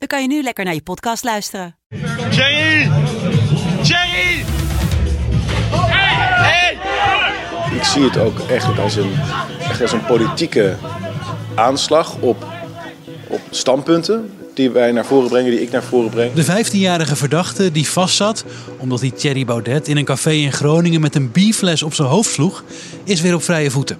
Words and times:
dan 0.00 0.08
kan 0.08 0.22
je 0.22 0.28
nu 0.28 0.42
lekker 0.42 0.64
naar 0.64 0.74
je 0.74 0.82
podcast 0.82 1.24
luisteren. 1.24 1.76
Jerry! 2.30 2.90
Jerry! 3.82 4.44
Hey! 5.70 6.78
Ik 7.76 7.84
zie 7.84 8.02
het 8.02 8.18
ook 8.18 8.38
echt 8.38 8.78
als 8.78 8.96
een, 8.96 9.12
echt 9.58 9.80
als 9.80 9.92
een 9.92 10.04
politieke 10.04 10.76
aanslag 11.54 12.16
op, 12.20 12.46
op 13.26 13.40
standpunten 13.50 14.30
die 14.54 14.70
wij 14.70 14.92
naar 14.92 15.04
voren 15.04 15.28
brengen, 15.28 15.50
die 15.50 15.62
ik 15.62 15.70
naar 15.70 15.82
voren 15.82 16.10
breng. 16.10 16.32
De 16.32 16.64
15-jarige 16.64 17.16
verdachte 17.16 17.72
die 17.72 17.88
vastzat 17.88 18.44
omdat 18.78 19.00
hij 19.00 19.10
Thierry 19.10 19.44
Baudet 19.44 19.88
in 19.88 19.96
een 19.96 20.04
café 20.04 20.30
in 20.30 20.52
Groningen 20.52 21.00
met 21.00 21.14
een 21.14 21.32
bierfles 21.32 21.82
op 21.82 21.94
zijn 21.94 22.08
hoofd 22.08 22.30
sloeg, 22.30 22.64
is 23.04 23.20
weer 23.20 23.34
op 23.34 23.42
vrije 23.42 23.70
voeten. 23.70 23.98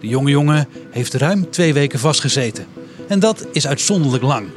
De 0.00 0.08
jonge 0.08 0.30
jongen 0.30 0.68
heeft 0.90 1.14
ruim 1.14 1.50
twee 1.50 1.72
weken 1.72 1.98
vastgezeten. 1.98 2.66
En 3.08 3.20
dat 3.20 3.46
is 3.52 3.66
uitzonderlijk 3.66 4.22
lang. 4.22 4.48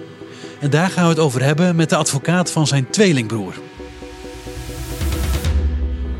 En 0.59 0.69
daar 0.69 0.89
gaan 0.89 1.03
we 1.03 1.09
het 1.09 1.19
over 1.19 1.43
hebben 1.43 1.75
met 1.75 1.89
de 1.89 1.95
advocaat 1.95 2.51
van 2.51 2.67
zijn 2.67 2.89
tweelingbroer. 2.89 3.53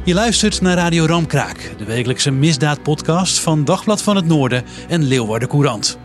Je 0.04 0.14
luistert 0.14 0.62
naar 0.62 0.76
Radio 0.76 1.06
Ramkraak, 1.06 1.72
de 1.78 1.86
wekelijkse 1.86 2.32
misdaadpodcast 2.32 3.40
van 3.40 3.66
Dagblad 3.66 4.02
van 4.02 4.16
het 4.16 4.26
Noorden 4.26 4.64
en 4.88 5.04
Leeuwarden 5.04 5.50
Courant. 5.50 5.98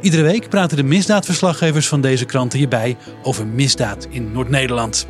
Iedere 0.00 0.22
week 0.22 0.48
praten 0.48 0.76
de 0.76 0.82
misdaadverslaggevers 0.82 1.88
van 1.88 2.00
deze 2.00 2.24
kranten 2.24 2.58
hierbij 2.58 2.96
over 3.22 3.46
misdaad 3.46 4.06
in 4.10 4.32
Noord-Nederland. 4.32 5.06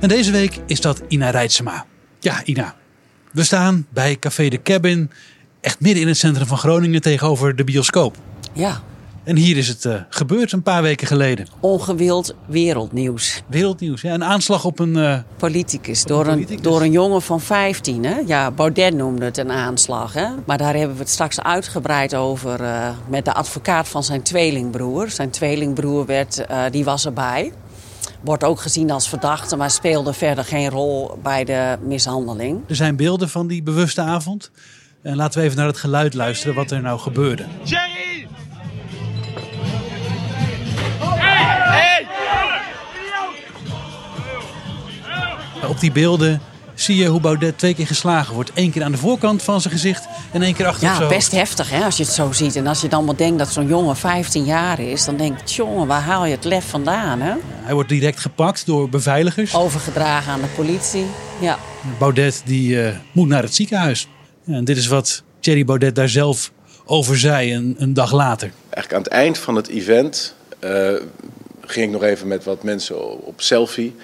En 0.00 0.08
deze 0.08 0.30
week 0.30 0.58
is 0.66 0.80
dat 0.80 1.02
Ina 1.08 1.30
Rijtsema. 1.30 1.86
Ja, 2.20 2.44
Ina. 2.44 2.74
We 3.32 3.44
staan 3.44 3.86
bij 3.90 4.16
Café 4.16 4.48
de 4.48 4.62
Cabin, 4.62 5.10
echt 5.60 5.80
midden 5.80 6.02
in 6.02 6.08
het 6.08 6.16
centrum 6.16 6.46
van 6.46 6.58
Groningen 6.58 7.00
tegenover 7.00 7.56
de 7.56 7.64
bioscoop. 7.64 8.16
Ja, 8.52 8.82
En 9.24 9.36
hier 9.36 9.56
is 9.56 9.68
het 9.68 9.84
eh, 9.84 9.94
gebeurd 10.08 10.52
een 10.52 10.62
paar 10.62 10.82
weken 10.82 11.06
geleden. 11.06 11.46
ongewild 11.60 12.34
wereldnieuws. 12.46 13.42
Wereldnieuws. 13.46 14.00
Ja, 14.00 14.14
een 14.14 14.24
aanslag 14.24 14.64
op 14.64 14.78
een. 14.78 14.96
eh, 14.96 15.18
Politicus, 15.36 16.04
door 16.04 16.26
een, 16.26 16.32
politicus. 16.32 16.62
door 16.62 16.80
een 16.82 16.90
jongen 16.92 17.22
van 17.22 17.40
15. 17.40 18.04
Hè? 18.04 18.18
Ja, 18.26 18.50
Baudet 18.50 18.94
noemde 18.94 19.24
het 19.24 19.38
een 19.38 19.50
aanslag. 19.50 20.12
Hè? 20.12 20.26
Maar 20.46 20.58
daar 20.58 20.74
hebben 20.74 20.96
we 20.96 21.02
het 21.02 21.10
straks 21.10 21.40
uitgebreid 21.40 22.14
over 22.14 22.60
eh, 22.62 22.88
met 23.08 23.24
de 23.24 23.32
advocaat 23.32 23.88
van 23.88 24.04
zijn 24.04 24.22
tweelingbroer. 24.22 25.10
Zijn 25.10 25.30
tweelingbroer 25.30 26.06
werd, 26.06 26.46
eh, 26.46 26.62
die 26.70 26.84
was 26.84 27.06
erbij. 27.06 27.52
Wordt 28.20 28.44
ook 28.44 28.60
gezien 28.60 28.90
als 28.90 29.08
verdachte, 29.08 29.56
maar 29.56 29.70
speelde 29.70 30.12
verder 30.12 30.44
geen 30.44 30.70
rol 30.70 31.18
bij 31.22 31.44
de 31.44 31.76
mishandeling. 31.82 32.60
er 32.68 32.76
zijn 32.76 32.96
beelden 32.96 33.28
van 33.28 33.46
die 33.46 33.62
bewuste 33.62 34.00
avond. 34.00 34.50
En 35.02 35.16
laten 35.16 35.38
we 35.40 35.44
even 35.46 35.58
naar 35.58 35.66
het 35.66 35.76
geluid 35.76 36.14
luisteren 36.14 36.54
wat 36.54 36.70
er 36.70 36.80
nou 36.82 36.98
gebeurde. 36.98 37.44
Jerry! 37.64 38.01
Op 45.72 45.80
die 45.80 45.92
beelden 45.92 46.40
zie 46.74 46.96
je 46.96 47.06
hoe 47.06 47.20
Baudet 47.20 47.58
twee 47.58 47.74
keer 47.74 47.86
geslagen 47.86 48.34
wordt. 48.34 48.50
Eén 48.54 48.70
keer 48.70 48.82
aan 48.82 48.92
de 48.92 48.98
voorkant 48.98 49.42
van 49.42 49.60
zijn 49.60 49.74
gezicht 49.74 50.04
en 50.32 50.42
één 50.42 50.54
keer 50.54 50.66
achter 50.66 50.86
Ja, 50.88 50.96
zijn 50.96 51.08
best 51.08 51.30
hoofd. 51.30 51.32
heftig 51.32 51.70
hè, 51.70 51.84
als 51.84 51.96
je 51.96 52.02
het 52.02 52.12
zo 52.12 52.32
ziet. 52.32 52.56
En 52.56 52.66
als 52.66 52.80
je 52.80 52.88
dan 52.88 53.04
maar 53.04 53.16
denkt 53.16 53.38
dat 53.38 53.52
zo'n 53.52 53.66
jongen 53.66 53.96
15 53.96 54.44
jaar 54.44 54.80
is... 54.80 55.04
dan 55.04 55.16
denk 55.16 55.38
je, 55.44 55.54
jongen, 55.54 55.86
waar 55.86 56.00
haal 56.00 56.24
je 56.24 56.34
het 56.34 56.44
lef 56.44 56.68
vandaan? 56.68 57.20
Hè? 57.20 57.32
Hij 57.62 57.74
wordt 57.74 57.88
direct 57.88 58.20
gepakt 58.20 58.66
door 58.66 58.88
beveiligers. 58.88 59.54
Overgedragen 59.54 60.32
aan 60.32 60.40
de 60.40 60.46
politie. 60.46 61.06
Ja. 61.40 61.58
Baudet 61.98 62.42
die 62.44 62.82
eh, 62.82 62.96
moet 63.12 63.28
naar 63.28 63.42
het 63.42 63.54
ziekenhuis. 63.54 64.08
Ja, 64.44 64.54
en 64.54 64.64
dit 64.64 64.76
is 64.76 64.86
wat 64.86 65.22
Thierry 65.40 65.64
Baudet 65.64 65.94
daar 65.94 66.08
zelf 66.08 66.52
over 66.84 67.18
zei 67.18 67.54
een, 67.54 67.74
een 67.78 67.94
dag 67.94 68.12
later. 68.12 68.50
Eigenlijk 68.70 68.94
aan 68.94 69.02
het 69.02 69.12
eind 69.12 69.38
van 69.38 69.54
het 69.56 69.68
event 69.68 70.34
eh, 70.58 70.92
ging 71.66 71.86
ik 71.86 71.92
nog 71.92 72.02
even 72.02 72.28
met 72.28 72.44
wat 72.44 72.62
mensen 72.62 73.24
op 73.24 73.40
selfie. 73.40 73.94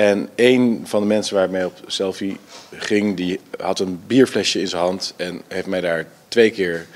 En 0.00 0.28
een 0.34 0.82
van 0.84 1.00
de 1.00 1.06
mensen 1.06 1.34
waar 1.34 1.44
ik 1.44 1.50
mee 1.50 1.66
op 1.66 1.78
selfie 1.86 2.38
ging, 2.72 3.16
die 3.16 3.40
had 3.58 3.78
een 3.78 4.00
bierflesje 4.06 4.60
in 4.60 4.68
zijn 4.68 4.82
hand 4.82 5.14
en 5.16 5.42
heeft 5.48 5.66
mij 5.66 5.80
daar 5.80 6.06
twee 6.28 6.50
keer 6.50 6.86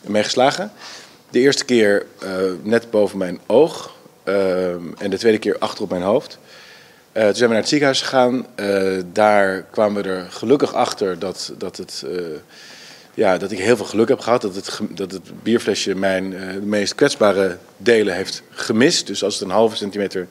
mee 0.00 0.22
geslagen. 0.22 0.72
De 1.30 1.38
eerste 1.38 1.64
keer 1.64 2.06
eh, 2.18 2.28
net 2.62 2.90
boven 2.90 3.18
mijn 3.18 3.40
oog 3.46 3.96
eh, 4.22 4.70
en 4.72 5.10
de 5.10 5.18
tweede 5.18 5.38
keer 5.38 5.58
achter 5.58 5.82
op 5.82 5.90
mijn 5.90 6.02
hoofd. 6.02 6.38
Eh, 7.12 7.24
toen 7.24 7.34
zijn 7.34 7.48
we 7.48 7.54
naar 7.54 7.62
het 7.62 7.68
ziekenhuis 7.68 8.02
gegaan. 8.02 8.46
Eh, 8.54 8.98
daar 9.12 9.62
kwamen 9.62 10.02
we 10.02 10.08
er 10.08 10.26
gelukkig 10.30 10.74
achter 10.74 11.18
dat, 11.18 11.52
dat, 11.58 11.76
het, 11.76 12.04
ja, 13.14 13.38
dat 13.38 13.50
ik 13.50 13.58
heel 13.58 13.76
veel 13.76 13.86
geluk 13.86 14.08
heb 14.08 14.20
gehad. 14.20 14.42
Dat 14.42 14.54
het, 14.54 14.80
dat 14.88 15.12
het 15.12 15.42
bierflesje 15.42 15.94
mijn 15.94 16.30
de 16.30 16.60
meest 16.62 16.94
kwetsbare 16.94 17.58
delen 17.76 18.14
heeft 18.14 18.42
gemist. 18.50 19.06
Dus 19.06 19.24
als 19.24 19.34
het 19.34 19.42
een 19.42 19.54
halve 19.54 19.76
centimeter 19.76 20.26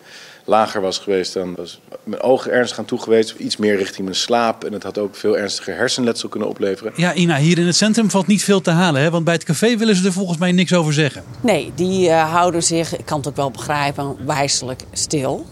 lager 0.46 0.82
was 0.82 0.98
geweest, 0.98 1.34
dan 1.34 1.56
was 1.56 1.80
mijn 2.04 2.22
ogen 2.22 2.52
ernstig 2.52 2.80
aan 2.80 2.86
toe 2.86 3.00
geweest. 3.00 3.34
Iets 3.38 3.58
meer 3.58 3.78
richting 3.78 4.04
mijn 4.04 4.16
slaap. 4.16 4.64
En 4.64 4.74
het 4.74 4.84
had 4.84 4.98
ook 4.98 5.16
veel 5.16 5.38
ernstiger 5.38 5.76
hersenletsel 5.76 6.30
kunnen 6.30 6.50
opleveren. 6.50 6.94
Ja, 6.96 7.14
Ina, 7.14 7.38
hier 7.38 7.58
in 7.58 7.66
het 7.66 7.76
centrum 7.76 8.10
valt 8.10 8.28
niet 8.28 8.44
veel 8.44 8.62
te 8.62 8.72
halen. 8.72 9.02
Hè? 9.02 9.10
Want 9.10 9.24
bij 9.24 9.34
het 9.34 9.44
café 9.44 9.78
willen 9.78 9.96
ze 9.96 10.06
er 10.06 10.14
volgens 10.14 10.38
mij 10.38 10.52
niks 10.52 10.74
over 10.74 10.94
zeggen. 10.94 11.24
Nee, 11.42 11.72
die 11.76 12.10
eh, 12.10 12.32
houden 12.32 12.64
zich, 12.64 12.98
ik 12.98 13.06
kan 13.06 13.18
het 13.18 13.28
ook 13.28 13.36
wel 13.36 13.52
begrijpen, 13.52 14.16
wijselijk 14.26 14.84
stil. 14.92 15.46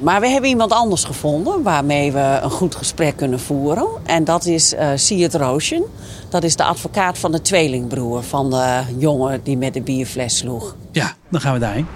Maar 0.00 0.20
we 0.20 0.28
hebben 0.28 0.50
iemand 0.50 0.72
anders 0.72 1.04
gevonden 1.04 1.62
waarmee 1.62 2.12
we 2.12 2.38
een 2.42 2.50
goed 2.50 2.74
gesprek 2.74 3.16
kunnen 3.16 3.40
voeren. 3.40 3.86
En 4.04 4.24
dat 4.24 4.46
is 4.46 4.74
eh 4.74 4.88
Siert 4.94 5.34
Roosjen. 5.34 5.84
Dat 6.28 6.42
is 6.42 6.56
de 6.56 6.64
advocaat 6.64 7.18
van 7.18 7.32
de 7.32 7.42
tweelingbroer 7.42 8.22
van 8.22 8.50
de 8.50 8.82
jongen 8.98 9.40
die 9.42 9.56
met 9.56 9.74
de 9.74 9.82
bierfles 9.82 10.36
sloeg. 10.36 10.76
Ja, 10.92 11.14
dan 11.28 11.40
gaan 11.40 11.52
we 11.52 11.58
daarheen. 11.58 11.86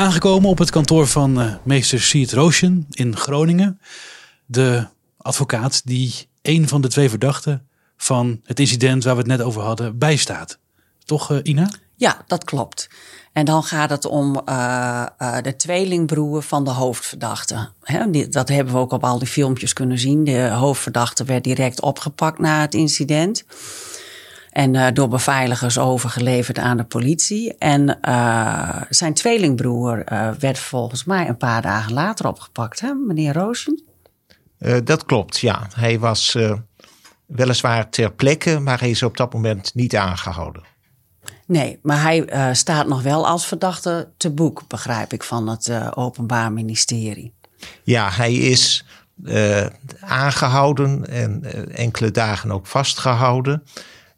Aangekomen 0.00 0.50
op 0.50 0.58
het 0.58 0.70
kantoor 0.70 1.06
van 1.06 1.40
eh, 1.40 1.54
meester 1.62 2.00
Siert 2.00 2.32
Roosjen 2.32 2.86
in 2.90 3.16
Groningen. 3.16 3.80
De 4.46 4.86
advocaat 5.16 5.86
die 5.86 6.28
een 6.42 6.68
van 6.68 6.80
de 6.80 6.88
twee 6.88 7.08
verdachten 7.08 7.66
van 7.96 8.40
het 8.44 8.60
incident 8.60 9.04
waar 9.04 9.14
we 9.14 9.20
het 9.20 9.28
net 9.28 9.42
over 9.42 9.62
hadden 9.62 9.98
bijstaat. 9.98 10.58
Toch, 11.04 11.30
eh, 11.30 11.38
Ina? 11.42 11.70
Ja, 11.96 12.24
dat 12.26 12.44
klopt. 12.44 12.88
En 13.32 13.44
dan 13.44 13.62
gaat 13.62 13.90
het 13.90 14.04
om 14.04 14.42
eh, 14.44 15.06
de 15.42 15.56
tweelingbroer 15.56 16.42
van 16.42 16.64
de 16.64 16.70
hoofdverdachte. 16.70 17.68
Die- 18.10 18.28
dat 18.28 18.48
hebben 18.48 18.74
we 18.74 18.80
ook 18.80 18.92
op 18.92 19.04
al 19.04 19.18
die 19.18 19.28
filmpjes 19.28 19.72
kunnen 19.72 19.98
zien. 19.98 20.24
De 20.24 20.48
hoofdverdachte 20.48 21.24
werd 21.24 21.44
direct 21.44 21.80
opgepakt 21.80 22.38
na 22.38 22.60
het 22.60 22.74
incident. 22.74 23.44
En 24.50 24.74
eh, 24.74 24.92
door 24.92 25.08
beveiligers 25.08 25.78
overgeleverd 25.78 26.58
aan 26.58 26.76
de 26.76 26.84
politie. 26.84 27.58
En 27.58 28.00
eh, 28.00 28.82
zijn 28.88 29.14
tweelingbroer 29.14 30.04
eh, 30.04 30.30
werd 30.38 30.58
volgens 30.58 31.04
mij 31.04 31.28
een 31.28 31.36
paar 31.36 31.62
dagen 31.62 31.92
later 31.92 32.26
opgepakt, 32.26 32.80
hè, 32.80 32.94
meneer 32.94 33.32
Roosjen? 33.32 33.82
Eh, 34.58 34.76
dat 34.84 35.04
klopt, 35.04 35.38
ja. 35.38 35.66
Hij 35.74 35.98
was 35.98 36.38
weliswaar 37.26 37.88
ter 37.88 38.12
plekke, 38.12 38.58
maar 38.58 38.80
hij 38.80 38.90
is 38.90 39.02
op 39.02 39.16
dat 39.16 39.32
moment 39.32 39.74
niet 39.74 39.96
aangehouden. 39.96 40.62
Nee, 41.46 41.78
maar 41.82 42.02
hij 42.02 42.50
staat 42.54 42.86
nog 42.86 43.02
wel 43.02 43.26
als 43.26 43.46
verdachte 43.46 44.08
te 44.16 44.30
boek, 44.30 44.62
begrijp 44.68 45.12
ik, 45.12 45.22
van 45.22 45.48
het 45.48 45.94
Openbaar 45.96 46.52
Ministerie. 46.52 47.32
Ja, 47.82 48.10
hij 48.10 48.34
is 48.34 48.84
eh, 49.24 49.66
aangehouden 50.00 51.06
en 51.08 51.44
enkele 51.74 52.10
dagen 52.10 52.52
ook 52.52 52.66
vastgehouden. 52.66 53.62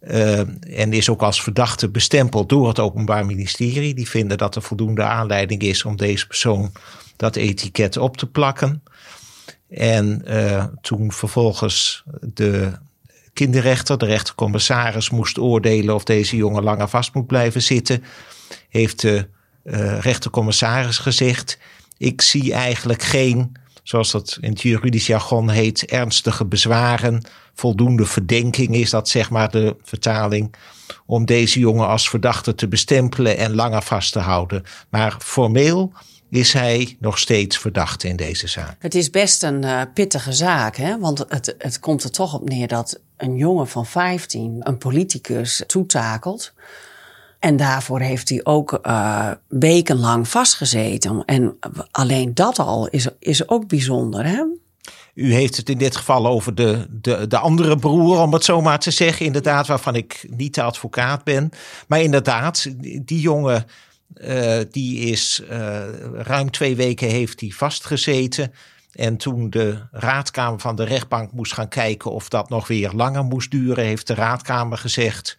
Eh, 0.02 0.38
en 0.78 0.92
is 0.92 1.08
ook 1.08 1.22
als 1.22 1.42
verdachte 1.42 1.88
bestempeld 1.88 2.48
door 2.48 2.68
het 2.68 2.78
Openbaar 2.78 3.26
Ministerie. 3.26 3.94
Die 3.94 4.08
vinden 4.08 4.38
dat 4.38 4.56
er 4.56 4.62
voldoende 4.62 5.02
aanleiding 5.02 5.62
is 5.62 5.84
om 5.84 5.96
deze 5.96 6.26
persoon 6.26 6.72
dat 7.16 7.36
etiket 7.36 7.96
op 7.96 8.16
te 8.16 8.26
plakken. 8.26 8.82
En 9.68 10.22
eh, 10.26 10.64
toen 10.80 11.12
vervolgens 11.12 12.04
de 12.20 12.72
kinderrechter, 13.32 13.98
de 13.98 14.06
rechtercommissaris, 14.06 15.10
moest 15.10 15.38
oordelen 15.38 15.94
of 15.94 16.04
deze 16.04 16.36
jongen 16.36 16.62
langer 16.62 16.88
vast 16.88 17.14
moet 17.14 17.26
blijven 17.26 17.62
zitten, 17.62 18.04
heeft 18.68 19.00
de 19.00 19.28
eh, 19.64 19.98
rechtercommissaris 19.98 20.98
gezegd: 20.98 21.58
Ik 21.98 22.20
zie 22.20 22.52
eigenlijk 22.52 23.02
geen 23.02 23.56
zoals 23.82 24.10
dat 24.10 24.38
in 24.40 24.50
het 24.50 24.60
juridisch 24.60 25.06
jargon 25.06 25.50
heet, 25.50 25.84
ernstige 25.84 26.44
bezwaren, 26.44 27.22
voldoende 27.54 28.06
verdenking 28.06 28.74
is 28.74 28.90
dat 28.90 29.08
zeg 29.08 29.30
maar 29.30 29.50
de 29.50 29.76
vertaling, 29.82 30.54
om 31.06 31.24
deze 31.24 31.58
jongen 31.58 31.88
als 31.88 32.08
verdachte 32.08 32.54
te 32.54 32.68
bestempelen 32.68 33.36
en 33.36 33.54
langer 33.54 33.82
vast 33.82 34.12
te 34.12 34.18
houden. 34.18 34.62
Maar 34.88 35.16
formeel 35.18 35.92
is 36.30 36.52
hij 36.52 36.96
nog 37.00 37.18
steeds 37.18 37.58
verdachte 37.58 38.08
in 38.08 38.16
deze 38.16 38.46
zaak. 38.46 38.76
Het 38.78 38.94
is 38.94 39.10
best 39.10 39.42
een 39.42 39.62
uh, 39.62 39.82
pittige 39.94 40.32
zaak, 40.32 40.76
hè? 40.76 40.98
want 40.98 41.24
het, 41.28 41.54
het 41.58 41.80
komt 41.80 42.04
er 42.04 42.10
toch 42.10 42.34
op 42.34 42.48
neer 42.48 42.68
dat 42.68 43.00
een 43.16 43.36
jongen 43.36 43.68
van 43.68 43.86
15 43.86 44.56
een 44.60 44.78
politicus 44.78 45.62
toetakelt. 45.66 46.52
En 47.42 47.56
daarvoor 47.56 48.00
heeft 48.00 48.28
hij 48.28 48.40
ook 48.44 48.78
uh, 48.82 49.30
wekenlang 49.48 50.28
vastgezeten. 50.28 51.24
En 51.24 51.56
alleen 51.90 52.34
dat 52.34 52.58
al 52.58 52.88
is, 52.88 53.08
is 53.18 53.48
ook 53.48 53.68
bijzonder. 53.68 54.26
Hè? 54.26 54.42
U 55.14 55.32
heeft 55.32 55.56
het 55.56 55.68
in 55.68 55.78
dit 55.78 55.96
geval 55.96 56.26
over 56.26 56.54
de, 56.54 56.86
de, 56.90 57.26
de 57.26 57.38
andere 57.38 57.76
broer, 57.76 58.18
om 58.18 58.32
het 58.32 58.44
zo 58.44 58.60
maar 58.60 58.78
te 58.78 58.90
zeggen. 58.90 59.26
Inderdaad, 59.26 59.66
waarvan 59.66 59.94
ik 59.94 60.26
niet 60.30 60.54
de 60.54 60.62
advocaat 60.62 61.24
ben. 61.24 61.50
Maar 61.86 62.00
inderdaad, 62.00 62.66
die 62.80 63.20
jongen 63.20 63.66
uh, 64.14 64.58
die 64.70 64.98
is 64.98 65.42
uh, 65.50 65.82
ruim 66.12 66.50
twee 66.50 66.76
weken 66.76 67.08
heeft 67.08 67.40
hij 67.40 67.50
vastgezeten. 67.50 68.52
En 68.92 69.16
toen 69.16 69.50
de 69.50 69.78
raadkamer 69.90 70.60
van 70.60 70.76
de 70.76 70.84
rechtbank 70.84 71.32
moest 71.32 71.52
gaan 71.52 71.68
kijken 71.68 72.10
of 72.10 72.28
dat 72.28 72.48
nog 72.48 72.68
weer 72.68 72.92
langer 72.92 73.24
moest 73.24 73.50
duren, 73.50 73.84
heeft 73.84 74.06
de 74.06 74.14
raadkamer 74.14 74.78
gezegd. 74.78 75.36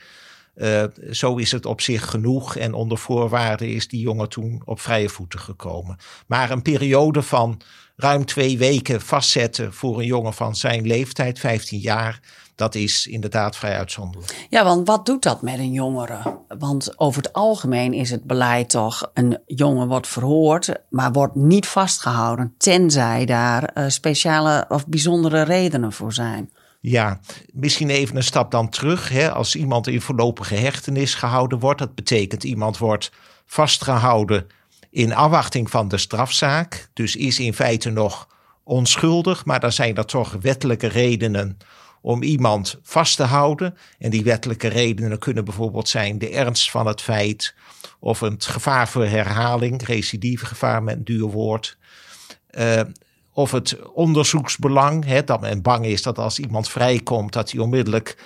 Uh, 0.56 0.84
zo 1.12 1.36
is 1.36 1.52
het 1.52 1.66
op 1.66 1.82
zich 1.82 2.10
genoeg 2.10 2.56
en 2.56 2.74
onder 2.74 2.98
voorwaarden 2.98 3.68
is 3.68 3.88
die 3.88 4.00
jongen 4.00 4.30
toen 4.30 4.62
op 4.66 4.80
vrije 4.80 5.10
voeten 5.10 5.40
gekomen. 5.40 5.98
Maar 6.28 6.52
een 6.52 6.62
periode 6.62 7.22
van 7.22 7.62
ruim 7.96 8.26
twee 8.26 8.58
weken 8.58 9.02
vastzetten 9.02 9.74
voor 9.74 10.00
een 10.00 10.06
jongen 10.06 10.34
van 10.34 10.56
zijn 10.56 10.88
leeftijd, 10.88 11.40
15 11.40 11.80
jaar, 11.80 12.20
dat 12.56 12.76
is 12.76 13.08
inderdaad 13.08 13.56
vrij 13.56 13.78
uitzonderlijk. 13.78 14.48
Ja, 14.50 14.64
want 14.64 14.88
wat 14.88 15.06
doet 15.06 15.24
dat 15.24 15.42
met 15.42 15.58
een 15.58 15.72
jongere? 15.72 16.40
Want 16.48 17.00
over 17.00 17.22
het 17.22 17.34
algemeen 17.34 17.94
is 17.94 18.10
het 18.10 18.24
beleid 18.24 18.70
toch: 18.70 19.12
een 19.14 19.40
jongen 19.46 19.88
wordt 19.88 20.08
verhoord, 20.08 20.74
maar 20.90 21.12
wordt 21.12 21.36
niet 21.36 21.68
vastgehouden, 21.68 22.54
tenzij 22.58 23.26
daar 23.26 23.72
uh, 23.74 23.86
speciale 23.88 24.66
of 24.70 24.88
bijzondere 24.88 25.42
redenen 25.42 25.92
voor 25.92 26.14
zijn. 26.14 26.52
Ja, 26.86 27.20
misschien 27.54 27.90
even 27.90 28.16
een 28.16 28.24
stap 28.24 28.52
dan 28.52 28.70
terug. 28.70 29.10
Hè. 29.10 29.32
Als 29.32 29.56
iemand 29.56 29.88
in 29.88 30.02
voorlopige 30.02 30.56
hechtenis 30.56 31.16
gehouden 31.16 31.60
wordt, 31.60 31.80
dat 31.80 31.96
betekent 31.96 32.44
iemand 32.44 32.78
wordt 32.78 33.12
vastgehouden 33.46 34.48
in 34.90 35.14
afwachting 35.14 35.70
van 35.70 35.88
de 35.88 35.98
strafzaak. 35.98 36.90
Dus 36.94 37.16
is 37.16 37.40
in 37.40 37.54
feite 37.54 37.90
nog 37.90 38.28
onschuldig, 38.64 39.46
maar 39.46 39.60
dan 39.60 39.72
zijn 39.72 39.96
er 39.96 40.06
toch 40.06 40.38
wettelijke 40.42 40.88
redenen 40.88 41.58
om 42.02 42.24
iemand 42.24 42.80
vast 42.82 43.16
te 43.16 43.24
houden. 43.24 43.78
En 44.00 44.10
die 44.10 44.24
wettelijke 44.24 44.68
redenen 44.68 45.20
kunnen 45.20 45.46
bijvoorbeeld 45.46 45.90
zijn 45.90 46.18
de 46.18 46.30
ernst 46.30 46.72
van 46.72 46.88
het 46.88 47.02
feit 47.02 47.56
of 48.00 48.20
het 48.20 48.46
gevaar 48.46 48.88
voor 48.88 49.06
herhaling, 49.06 49.84
recidieve 49.86 50.46
gevaar 50.46 50.84
met 50.84 50.96
een 50.96 51.04
duur 51.04 51.28
woord. 51.28 51.78
Uh, 52.52 52.82
of 53.34 53.52
het 53.52 53.92
onderzoeksbelang, 53.94 55.06
hè, 55.06 55.24
dat 55.24 55.42
men 55.42 55.62
bang 55.62 55.86
is 55.86 56.02
dat 56.02 56.18
als 56.18 56.40
iemand 56.40 56.70
vrijkomt, 56.70 57.34
dat 57.34 57.52
hij 57.52 57.62
onmiddellijk 57.62 58.18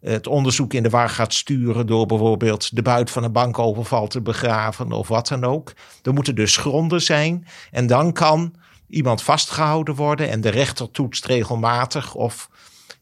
het 0.00 0.26
onderzoek 0.26 0.72
in 0.72 0.82
de 0.82 0.88
war 0.88 1.08
gaat 1.08 1.34
sturen 1.34 1.86
door 1.86 2.06
bijvoorbeeld 2.06 2.76
de 2.76 2.82
buit 2.82 3.10
van 3.10 3.24
een 3.24 3.32
bankoverval 3.32 4.06
te 4.06 4.20
begraven 4.20 4.92
of 4.92 5.08
wat 5.08 5.28
dan 5.28 5.44
ook. 5.44 5.72
Er 6.02 6.12
moeten 6.12 6.34
dus 6.34 6.56
gronden 6.56 7.02
zijn 7.02 7.46
en 7.70 7.86
dan 7.86 8.12
kan 8.12 8.54
iemand 8.88 9.22
vastgehouden 9.22 9.94
worden 9.94 10.30
en 10.30 10.40
de 10.40 10.48
rechter 10.48 10.90
toetst 10.90 11.24
regelmatig 11.24 12.14
of 12.14 12.50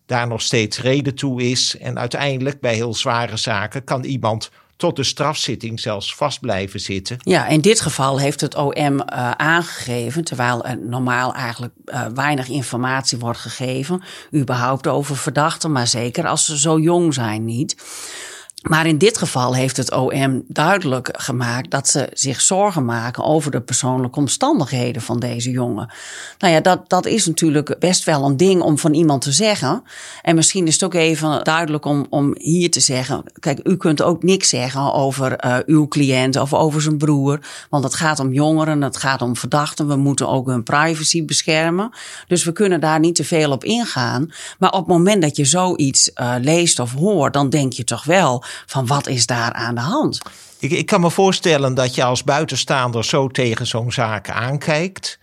daar 0.06 0.26
nog 0.26 0.42
steeds 0.42 0.80
reden 0.80 1.14
toe 1.14 1.42
is. 1.42 1.78
En 1.78 1.98
uiteindelijk 1.98 2.60
bij 2.60 2.74
heel 2.74 2.94
zware 2.94 3.36
zaken 3.36 3.84
kan 3.84 4.04
iemand 4.04 4.50
tot 4.76 4.96
de 4.96 5.04
strafzitting 5.04 5.80
zelfs 5.80 6.14
vast 6.14 6.40
blijven 6.40 6.80
zitten. 6.80 7.16
Ja, 7.20 7.46
in 7.46 7.60
dit 7.60 7.80
geval 7.80 8.18
heeft 8.18 8.40
het 8.40 8.54
OM 8.54 9.00
eh, 9.00 9.30
aangegeven, 9.30 10.24
terwijl 10.24 10.64
er 10.64 10.78
normaal 10.78 11.34
eigenlijk 11.34 11.74
uh, 11.84 12.06
weinig 12.14 12.48
informatie 12.48 13.18
wordt 13.18 13.38
gegeven, 13.38 14.02
überhaupt 14.34 14.86
over 14.86 15.16
verdachten, 15.16 15.72
maar 15.72 15.86
zeker 15.86 16.26
als 16.26 16.44
ze 16.44 16.58
zo 16.58 16.78
jong 16.78 17.14
zijn 17.14 17.44
niet. 17.44 17.76
Maar 18.62 18.86
in 18.86 18.98
dit 18.98 19.18
geval 19.18 19.54
heeft 19.54 19.76
het 19.76 19.92
OM 19.92 20.44
duidelijk 20.48 21.08
gemaakt 21.12 21.70
dat 21.70 21.88
ze 21.88 22.08
zich 22.12 22.40
zorgen 22.40 22.84
maken 22.84 23.24
over 23.24 23.50
de 23.50 23.60
persoonlijke 23.60 24.18
omstandigheden 24.18 25.02
van 25.02 25.18
deze 25.18 25.50
jongen. 25.50 25.92
Nou 26.38 26.52
ja, 26.52 26.60
dat, 26.60 26.88
dat 26.88 27.06
is 27.06 27.26
natuurlijk 27.26 27.78
best 27.78 28.04
wel 28.04 28.24
een 28.24 28.36
ding 28.36 28.62
om 28.62 28.78
van 28.78 28.94
iemand 28.94 29.22
te 29.22 29.32
zeggen. 29.32 29.82
En 30.22 30.34
misschien 30.34 30.66
is 30.66 30.72
het 30.72 30.84
ook 30.84 30.94
even 30.94 31.44
duidelijk 31.44 31.84
om, 31.84 32.06
om 32.10 32.34
hier 32.38 32.70
te 32.70 32.80
zeggen: 32.80 33.22
kijk, 33.38 33.60
u 33.62 33.76
kunt 33.76 34.02
ook 34.02 34.22
niks 34.22 34.48
zeggen 34.48 34.92
over 34.92 35.44
uh, 35.44 35.56
uw 35.66 35.88
cliënt 35.88 36.36
of 36.36 36.54
over 36.54 36.82
zijn 36.82 36.98
broer. 36.98 37.40
Want 37.70 37.84
het 37.84 37.94
gaat 37.94 38.20
om 38.20 38.32
jongeren, 38.32 38.82
het 38.82 38.96
gaat 38.96 39.22
om 39.22 39.36
verdachten. 39.36 39.88
We 39.88 39.96
moeten 39.96 40.28
ook 40.28 40.46
hun 40.46 40.62
privacy 40.62 41.24
beschermen. 41.24 41.90
Dus 42.28 42.44
we 42.44 42.52
kunnen 42.52 42.80
daar 42.80 43.00
niet 43.00 43.14
te 43.14 43.24
veel 43.24 43.50
op 43.50 43.64
ingaan. 43.64 44.32
Maar 44.58 44.70
op 44.72 44.78
het 44.78 44.96
moment 44.96 45.22
dat 45.22 45.36
je 45.36 45.44
zoiets 45.44 46.10
uh, 46.14 46.34
leest 46.40 46.78
of 46.78 46.92
hoort, 46.92 47.32
dan 47.32 47.50
denk 47.50 47.72
je 47.72 47.84
toch 47.84 48.04
wel 48.04 48.44
van 48.66 48.86
wat 48.86 49.06
is 49.06 49.26
daar 49.26 49.52
aan 49.52 49.74
de 49.74 49.80
hand? 49.80 50.18
Ik, 50.58 50.70
ik 50.70 50.86
kan 50.86 51.00
me 51.00 51.10
voorstellen 51.10 51.74
dat 51.74 51.94
je 51.94 52.04
als 52.04 52.24
buitenstaander 52.24 53.04
zo 53.04 53.28
tegen 53.28 53.66
zo'n 53.66 53.92
zaak 53.92 54.30
aankijkt. 54.30 55.18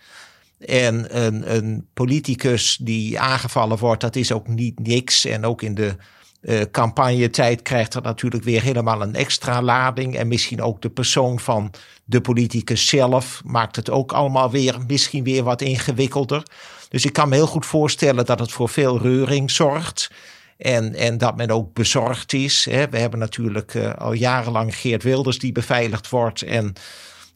En 0.66 1.24
een, 1.24 1.54
een, 1.54 1.86
politicus 1.94 2.78
die 2.80 3.20
aangevallen 3.20 3.78
wordt, 3.78 4.00
dat 4.00 4.16
is 4.16 4.32
ook 4.32 4.48
niet 4.48 4.78
niks. 4.78 5.24
En 5.24 5.44
ook 5.44 5.62
in 5.62 5.74
de 5.74 5.96
uh, 6.40 6.60
campagnetijd 6.70 7.62
krijgt 7.62 7.92
dat 7.92 8.02
natuurlijk 8.02 8.44
weer 8.44 8.62
helemaal 8.62 9.02
een 9.02 9.14
extra 9.14 9.62
lading. 9.62 10.16
En 10.16 10.28
misschien 10.28 10.62
ook 10.62 10.82
de 10.82 10.90
persoon 10.90 11.40
van 11.40 11.70
de 12.04 12.20
politicus 12.20 12.88
zelf 12.88 13.42
maakt 13.44 13.76
het 13.76 13.90
ook 13.90 14.12
allemaal 14.12 14.50
weer 14.50 14.76
misschien 14.86 15.24
weer 15.24 15.42
wat 15.42 15.60
ingewikkelder. 15.60 16.42
Dus 16.88 17.04
ik 17.04 17.12
kan 17.12 17.28
me 17.28 17.34
heel 17.34 17.46
goed 17.46 17.66
voorstellen 17.66 18.26
dat 18.26 18.38
het 18.38 18.52
voor 18.52 18.68
veel 18.68 19.00
reuring 19.00 19.50
zorgt. 19.50 20.10
En, 20.56 20.94
en 20.94 21.18
dat 21.18 21.36
men 21.36 21.50
ook 21.50 21.72
bezorgd 21.72 22.32
is. 22.32 22.66
Hè. 22.70 22.88
We 22.88 22.98
hebben 22.98 23.18
natuurlijk 23.18 23.74
uh, 23.74 23.94
al 23.94 24.12
jarenlang 24.12 24.76
Geert 24.76 25.02
Wilders 25.02 25.38
die 25.38 25.52
beveiligd 25.52 26.08
wordt. 26.08 26.42
En 26.42 26.72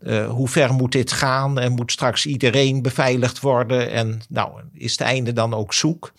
uh, 0.02 0.28
hoe 0.28 0.48
ver 0.48 0.74
moet 0.74 0.92
dit 0.92 1.12
gaan? 1.12 1.58
En 1.58 1.72
moet 1.72 1.92
straks 1.92 2.26
iedereen 2.26 2.82
beveiligd 2.82 3.40
worden? 3.40 3.90
En 3.90 4.20
nou, 4.28 4.60
is 4.72 4.92
het 4.92 5.00
einde 5.00 5.32
dan 5.32 5.54
ook 5.54 5.74
zoek? 5.74 6.12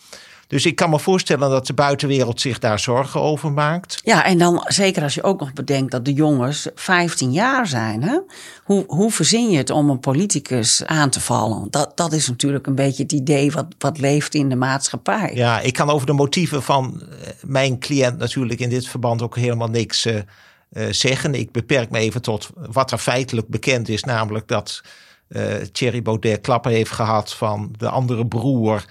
Dus 0.49 0.65
ik 0.65 0.75
kan 0.75 0.89
me 0.89 0.99
voorstellen 0.99 1.49
dat 1.49 1.67
de 1.67 1.73
buitenwereld 1.73 2.41
zich 2.41 2.59
daar 2.59 2.79
zorgen 2.79 3.21
over 3.21 3.51
maakt. 3.51 4.01
Ja, 4.03 4.25
en 4.25 4.37
dan 4.37 4.65
zeker 4.67 5.03
als 5.03 5.13
je 5.13 5.23
ook 5.23 5.39
nog 5.39 5.53
bedenkt 5.53 5.91
dat 5.91 6.05
de 6.05 6.13
jongens 6.13 6.67
15 6.75 7.31
jaar 7.31 7.67
zijn. 7.67 8.03
Hè? 8.03 8.19
Hoe, 8.63 8.83
hoe 8.87 9.11
verzin 9.11 9.49
je 9.49 9.57
het 9.57 9.69
om 9.69 9.89
een 9.89 9.99
politicus 9.99 10.85
aan 10.85 11.09
te 11.09 11.19
vallen? 11.19 11.67
Dat, 11.69 11.97
dat 11.97 12.13
is 12.13 12.27
natuurlijk 12.27 12.67
een 12.67 12.75
beetje 12.75 13.03
het 13.03 13.11
idee 13.11 13.51
wat, 13.51 13.65
wat 13.77 13.97
leeft 13.97 14.33
in 14.33 14.49
de 14.49 14.55
maatschappij. 14.55 15.31
Ja, 15.33 15.59
ik 15.59 15.73
kan 15.73 15.89
over 15.89 16.07
de 16.07 16.13
motieven 16.13 16.63
van 16.63 17.01
eh, 17.01 17.29
mijn 17.41 17.79
cliënt 17.79 18.17
natuurlijk 18.17 18.59
in 18.59 18.69
dit 18.69 18.87
verband 18.87 19.21
ook 19.21 19.35
helemaal 19.35 19.69
niks 19.69 20.05
uh, 20.05 20.15
uh, 20.15 20.87
zeggen. 20.91 21.33
Ik 21.33 21.51
beperk 21.51 21.89
me 21.89 21.99
even 21.99 22.21
tot 22.21 22.49
wat 22.53 22.91
er 22.91 22.97
feitelijk 22.97 23.47
bekend 23.47 23.89
is, 23.89 24.03
namelijk 24.03 24.47
dat 24.47 24.81
uh, 25.29 25.53
Thierry 25.71 26.01
Baudet 26.01 26.41
klappen 26.41 26.71
heeft 26.71 26.91
gehad 26.91 27.33
van 27.33 27.73
de 27.77 27.89
andere 27.89 28.27
broer. 28.27 28.85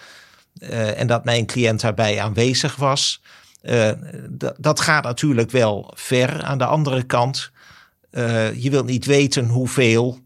Uh, 0.60 1.00
en 1.00 1.06
dat 1.06 1.24
mijn 1.24 1.46
cliënt 1.46 1.80
daarbij 1.80 2.20
aanwezig 2.20 2.76
was. 2.76 3.22
Uh, 3.62 3.90
dat 4.56 4.80
gaat 4.80 5.04
natuurlijk 5.04 5.50
wel 5.50 5.92
ver. 5.94 6.42
Aan 6.42 6.58
de 6.58 6.64
andere 6.64 7.02
kant, 7.02 7.50
uh, 8.10 8.62
je 8.62 8.70
wilt 8.70 8.86
niet 8.86 9.04
weten 9.04 9.48
hoeveel 9.48 10.18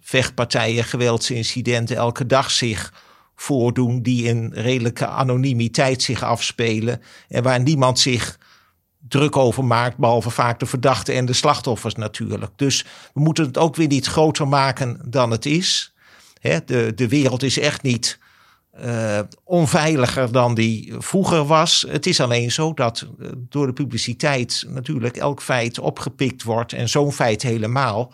vechtpartijen, 0.00 0.84
geweldsincidenten 0.84 1.96
elke 1.96 2.26
dag 2.26 2.50
zich 2.50 2.92
voordoen 3.34 4.02
die 4.02 4.24
in 4.24 4.50
redelijke 4.54 5.06
anonimiteit 5.06 6.02
zich 6.02 6.22
afspelen 6.22 7.02
en 7.28 7.42
waar 7.42 7.60
niemand 7.60 7.98
zich 7.98 8.38
druk 9.08 9.36
over 9.36 9.64
maakt, 9.64 9.96
behalve 9.96 10.30
vaak 10.30 10.60
de 10.60 10.66
verdachten 10.66 11.14
en 11.14 11.26
de 11.26 11.32
slachtoffers 11.32 11.94
natuurlijk. 11.94 12.52
Dus 12.56 12.84
we 13.14 13.20
moeten 13.20 13.44
het 13.44 13.58
ook 13.58 13.76
weer 13.76 13.86
niet 13.86 14.06
groter 14.06 14.48
maken 14.48 15.00
dan 15.04 15.30
het 15.30 15.46
is. 15.46 15.94
Hè, 16.40 16.58
de, 16.64 16.92
de 16.94 17.08
wereld 17.08 17.42
is 17.42 17.58
echt 17.58 17.82
niet 17.82 18.18
uh, 18.84 19.18
onveiliger 19.44 20.32
dan 20.32 20.54
die 20.54 20.94
vroeger 20.98 21.44
was. 21.44 21.86
Het 21.88 22.06
is 22.06 22.20
alleen 22.20 22.52
zo 22.52 22.74
dat 22.74 23.06
uh, 23.18 23.28
door 23.48 23.66
de 23.66 23.72
publiciteit 23.72 24.64
natuurlijk 24.68 25.16
elk 25.16 25.42
feit 25.42 25.78
opgepikt 25.78 26.42
wordt 26.42 26.72
en 26.72 26.88
zo'n 26.88 27.12
feit 27.12 27.42
helemaal, 27.42 28.12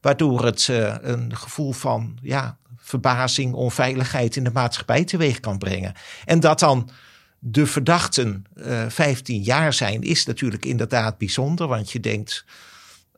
waardoor 0.00 0.44
het 0.44 0.68
uh, 0.70 0.94
een 1.00 1.36
gevoel 1.36 1.72
van 1.72 2.18
ja, 2.22 2.56
verbazing, 2.76 3.54
onveiligheid 3.54 4.36
in 4.36 4.44
de 4.44 4.50
maatschappij 4.52 5.04
teweeg 5.04 5.40
kan 5.40 5.58
brengen. 5.58 5.94
En 6.24 6.40
dat 6.40 6.58
dan 6.58 6.90
de 7.38 7.66
verdachten 7.66 8.44
15 8.88 9.42
jaar 9.42 9.72
zijn, 9.72 10.02
is 10.02 10.26
natuurlijk 10.26 10.64
inderdaad 10.64 11.18
bijzonder, 11.18 11.66
want 11.66 11.92
je 11.92 12.00
denkt 12.00 12.44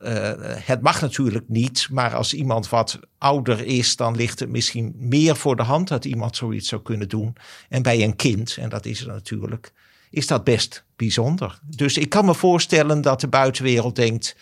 Uh, 0.03 0.31
het 0.43 0.81
mag 0.81 1.01
natuurlijk 1.01 1.45
niet, 1.47 1.87
maar 1.91 2.15
als 2.15 2.33
iemand 2.33 2.69
wat 2.69 2.99
ouder 3.17 3.65
is, 3.65 3.95
dan 3.95 4.15
ligt 4.15 4.39
het 4.39 4.49
misschien 4.49 4.95
meer 4.97 5.35
voor 5.35 5.55
de 5.55 5.63
hand 5.63 5.87
dat 5.87 6.05
iemand 6.05 6.35
zoiets 6.35 6.67
zou 6.67 6.81
kunnen 6.81 7.09
doen. 7.09 7.35
En 7.69 7.81
bij 7.81 8.03
een 8.03 8.15
kind, 8.15 8.57
en 8.59 8.69
dat 8.69 8.85
is 8.85 8.99
het 8.99 9.07
natuurlijk, 9.07 9.73
is 10.09 10.27
dat 10.27 10.43
best 10.43 10.83
bijzonder. 10.95 11.59
Dus 11.63 11.97
ik 11.97 12.09
kan 12.09 12.25
me 12.25 12.33
voorstellen 12.35 13.01
dat 13.01 13.21
de 13.21 13.27
buitenwereld 13.27 13.95
denkt, 13.95 14.35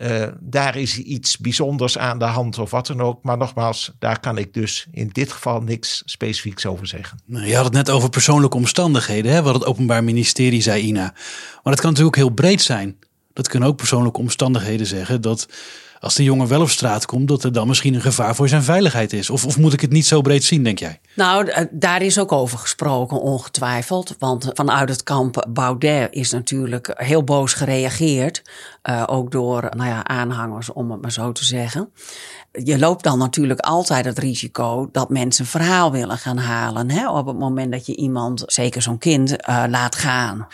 uh, 0.00 0.26
daar 0.40 0.76
is 0.76 0.98
iets 0.98 1.38
bijzonders 1.38 1.98
aan 1.98 2.18
de 2.18 2.24
hand 2.24 2.58
of 2.58 2.70
wat 2.70 2.86
dan 2.86 3.00
ook. 3.00 3.22
Maar 3.22 3.36
nogmaals, 3.36 3.92
daar 3.98 4.20
kan 4.20 4.38
ik 4.38 4.54
dus 4.54 4.86
in 4.92 5.08
dit 5.12 5.32
geval 5.32 5.60
niks 5.60 6.02
specifieks 6.04 6.66
over 6.66 6.86
zeggen. 6.86 7.20
Nou, 7.24 7.46
je 7.46 7.54
had 7.54 7.64
het 7.64 7.74
net 7.74 7.90
over 7.90 8.08
persoonlijke 8.08 8.56
omstandigheden, 8.56 9.32
hè, 9.32 9.42
wat 9.42 9.54
het 9.54 9.64
Openbaar 9.64 10.04
Ministerie 10.04 10.62
zei, 10.62 10.82
Ina. 10.82 11.14
Maar 11.62 11.72
het 11.72 11.80
kan 11.80 11.90
natuurlijk 11.90 12.16
heel 12.16 12.30
breed 12.30 12.62
zijn. 12.62 12.96
Dat 13.32 13.48
kunnen 13.48 13.68
ook 13.68 13.76
persoonlijke 13.76 14.20
omstandigheden 14.20 14.86
zeggen 14.86 15.20
dat 15.20 15.46
als 16.00 16.14
de 16.14 16.24
jongen 16.24 16.48
wel 16.48 16.60
op 16.60 16.68
straat 16.68 17.06
komt, 17.06 17.28
dat 17.28 17.44
er 17.44 17.52
dan 17.52 17.68
misschien 17.68 17.94
een 17.94 18.00
gevaar 18.00 18.34
voor 18.34 18.48
zijn 18.48 18.62
veiligheid 18.62 19.12
is? 19.12 19.30
Of, 19.30 19.46
of 19.46 19.58
moet 19.58 19.72
ik 19.72 19.80
het 19.80 19.90
niet 19.90 20.06
zo 20.06 20.20
breed 20.20 20.44
zien, 20.44 20.64
denk 20.64 20.78
jij? 20.78 21.00
Nou, 21.14 21.48
eh, 21.48 21.64
daar 21.70 22.02
is 22.02 22.18
ook 22.18 22.32
over 22.32 22.58
gesproken, 22.58 23.20
ongetwijfeld. 23.20 24.16
Want 24.18 24.50
vanuit 24.54 24.88
het 24.88 25.02
kamp 25.02 25.46
Baudet 25.48 26.08
is 26.12 26.30
natuurlijk 26.30 26.92
heel 26.94 27.24
boos 27.24 27.52
gereageerd. 27.52 28.42
Uh, 28.82 29.02
ook 29.06 29.30
door 29.30 29.68
nou 29.76 29.88
ja, 29.88 30.04
aanhangers, 30.04 30.72
om 30.72 30.90
het 30.90 31.00
maar 31.00 31.12
zo 31.12 31.32
te 31.32 31.44
zeggen 31.44 31.90
je 32.52 32.78
loopt 32.78 33.04
dan 33.04 33.18
natuurlijk 33.18 33.60
altijd 33.60 34.04
het 34.04 34.18
risico 34.18 34.88
dat 34.92 35.08
mensen 35.08 35.44
een 35.44 35.50
verhaal 35.50 35.92
willen 35.92 36.18
gaan 36.18 36.38
halen. 36.38 36.90
Hè? 36.90 37.10
Op 37.10 37.26
het 37.26 37.38
moment 37.38 37.72
dat 37.72 37.86
je 37.86 37.96
iemand, 37.96 38.42
zeker 38.46 38.82
zo'n 38.82 38.98
kind, 38.98 39.30
uh, 39.30 39.64
laat 39.68 39.94
gaan. 39.94 40.46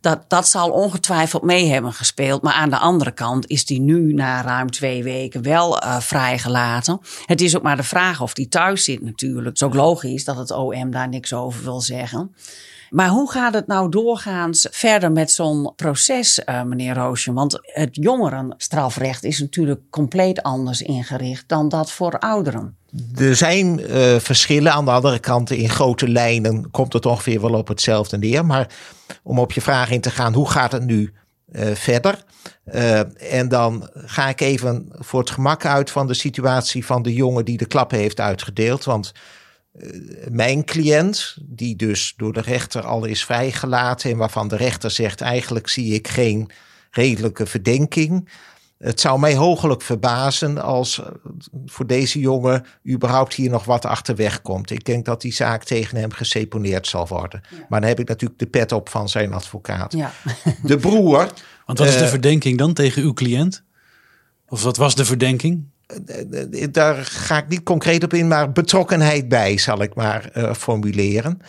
Dat, 0.00 0.24
dat 0.28 0.48
zal 0.48 0.70
ongetwijfeld 0.70 1.42
mee 1.42 1.66
hebben 1.68 1.92
gespeeld. 1.92 2.42
Maar 2.42 2.52
aan 2.52 2.70
de 2.70 2.78
andere 2.78 3.10
kant 3.10 3.46
is 3.46 3.64
die 3.64 3.80
nu 3.80 4.12
na 4.12 4.42
ruim 4.42 4.70
twee 4.70 4.85
weken 4.86 5.42
wel 5.42 5.82
uh, 5.82 6.00
vrijgelaten. 6.00 7.00
Het 7.26 7.40
is 7.40 7.56
ook 7.56 7.62
maar 7.62 7.76
de 7.76 7.82
vraag 7.82 8.20
of 8.20 8.34
die 8.34 8.48
thuis 8.48 8.84
zit 8.84 9.02
natuurlijk. 9.02 9.46
Het 9.46 9.56
is 9.56 9.62
ook 9.62 9.74
logisch 9.74 10.24
dat 10.24 10.36
het 10.36 10.50
OM 10.50 10.90
daar 10.90 11.08
niks 11.08 11.32
over 11.32 11.64
wil 11.64 11.80
zeggen. 11.80 12.34
Maar 12.90 13.08
hoe 13.08 13.30
gaat 13.30 13.54
het 13.54 13.66
nou 13.66 13.90
doorgaans 13.90 14.68
verder 14.70 15.12
met 15.12 15.30
zo'n 15.30 15.72
proces, 15.76 16.40
uh, 16.46 16.62
meneer 16.62 16.94
Roosje? 16.94 17.32
Want 17.32 17.60
het 17.62 17.88
jongerenstrafrecht 17.92 19.24
is 19.24 19.40
natuurlijk 19.40 19.80
compleet 19.90 20.42
anders 20.42 20.82
ingericht 20.82 21.48
dan 21.48 21.68
dat 21.68 21.92
voor 21.92 22.18
ouderen. 22.18 22.76
Er 23.16 23.36
zijn 23.36 23.80
uh, 23.80 24.16
verschillen. 24.18 24.72
Aan 24.72 24.84
de 24.84 24.90
andere 24.90 25.18
kant, 25.18 25.50
in 25.50 25.68
grote 25.68 26.08
lijnen 26.08 26.70
komt 26.70 26.92
het 26.92 27.06
ongeveer 27.06 27.40
wel 27.40 27.54
op 27.54 27.68
hetzelfde 27.68 28.18
neer. 28.18 28.46
Maar 28.46 28.70
om 29.22 29.38
op 29.38 29.52
je 29.52 29.60
vraag 29.60 29.90
in 29.90 30.00
te 30.00 30.10
gaan, 30.10 30.34
hoe 30.34 30.50
gaat 30.50 30.72
het 30.72 30.84
nu 30.84 31.12
uh, 31.52 31.74
verder? 31.74 32.24
Uh, 32.74 33.32
en 33.32 33.48
dan 33.48 33.90
ga 33.92 34.28
ik 34.28 34.40
even 34.40 34.88
voor 34.90 35.20
het 35.20 35.30
gemak 35.30 35.64
uit 35.64 35.90
van 35.90 36.06
de 36.06 36.14
situatie 36.14 36.86
van 36.86 37.02
de 37.02 37.14
jongen 37.14 37.44
die 37.44 37.56
de 37.56 37.66
klappen 37.66 37.98
heeft 37.98 38.20
uitgedeeld. 38.20 38.84
Want 38.84 39.12
eh, 39.72 39.90
mijn 40.30 40.64
cliënt, 40.64 41.36
die 41.42 41.76
dus 41.76 42.14
door 42.16 42.32
de 42.32 42.40
rechter 42.40 42.82
al 42.82 43.04
is 43.04 43.24
vrijgelaten 43.24 44.10
en 44.10 44.16
waarvan 44.16 44.48
de 44.48 44.56
rechter 44.56 44.90
zegt 44.90 45.20
eigenlijk 45.20 45.68
zie 45.68 45.94
ik 45.94 46.08
geen 46.08 46.50
redelijke 46.90 47.46
verdenking. 47.46 48.28
Het 48.78 49.00
zou 49.00 49.18
mij 49.18 49.34
hoogelijk 49.34 49.82
verbazen 49.82 50.62
als 50.62 51.00
eh, 51.00 51.06
voor 51.66 51.86
deze 51.86 52.20
jongen 52.20 52.64
überhaupt 52.88 53.34
hier 53.34 53.50
nog 53.50 53.64
wat 53.64 53.84
achterweg 53.84 54.42
komt. 54.42 54.70
Ik 54.70 54.84
denk 54.84 55.04
dat 55.04 55.20
die 55.20 55.32
zaak 55.32 55.64
tegen 55.64 55.96
hem 55.96 56.12
geseponeerd 56.12 56.86
zal 56.86 57.06
worden. 57.06 57.40
Maar 57.68 57.80
dan 57.80 57.88
heb 57.88 58.00
ik 58.00 58.08
natuurlijk 58.08 58.40
de 58.40 58.46
pet 58.46 58.72
op 58.72 58.88
van 58.88 59.08
zijn 59.08 59.32
advocaat. 59.32 59.92
Ja. 59.92 60.12
De 60.62 60.76
broer. 60.76 61.32
Want 61.66 61.78
wat 61.78 61.88
is 61.88 61.96
de 61.96 62.04
uh, 62.04 62.08
verdenking 62.08 62.58
dan 62.58 62.72
tegen 62.72 63.02
uw 63.02 63.12
cliënt? 63.12 63.62
Of 64.48 64.62
wat 64.62 64.76
was 64.76 64.94
de 64.94 65.04
verdenking? 65.04 65.64
daar 66.70 67.04
ga 67.04 67.38
ik 67.38 67.48
niet 67.48 67.62
concreet 67.62 68.04
op 68.04 68.14
in, 68.14 68.28
maar 68.28 68.52
betrokkenheid 68.52 69.28
bij, 69.28 69.58
zal 69.58 69.82
ik 69.82 69.94
maar 69.94 70.30
uh, 70.34 70.54
formuleren. 70.54 71.40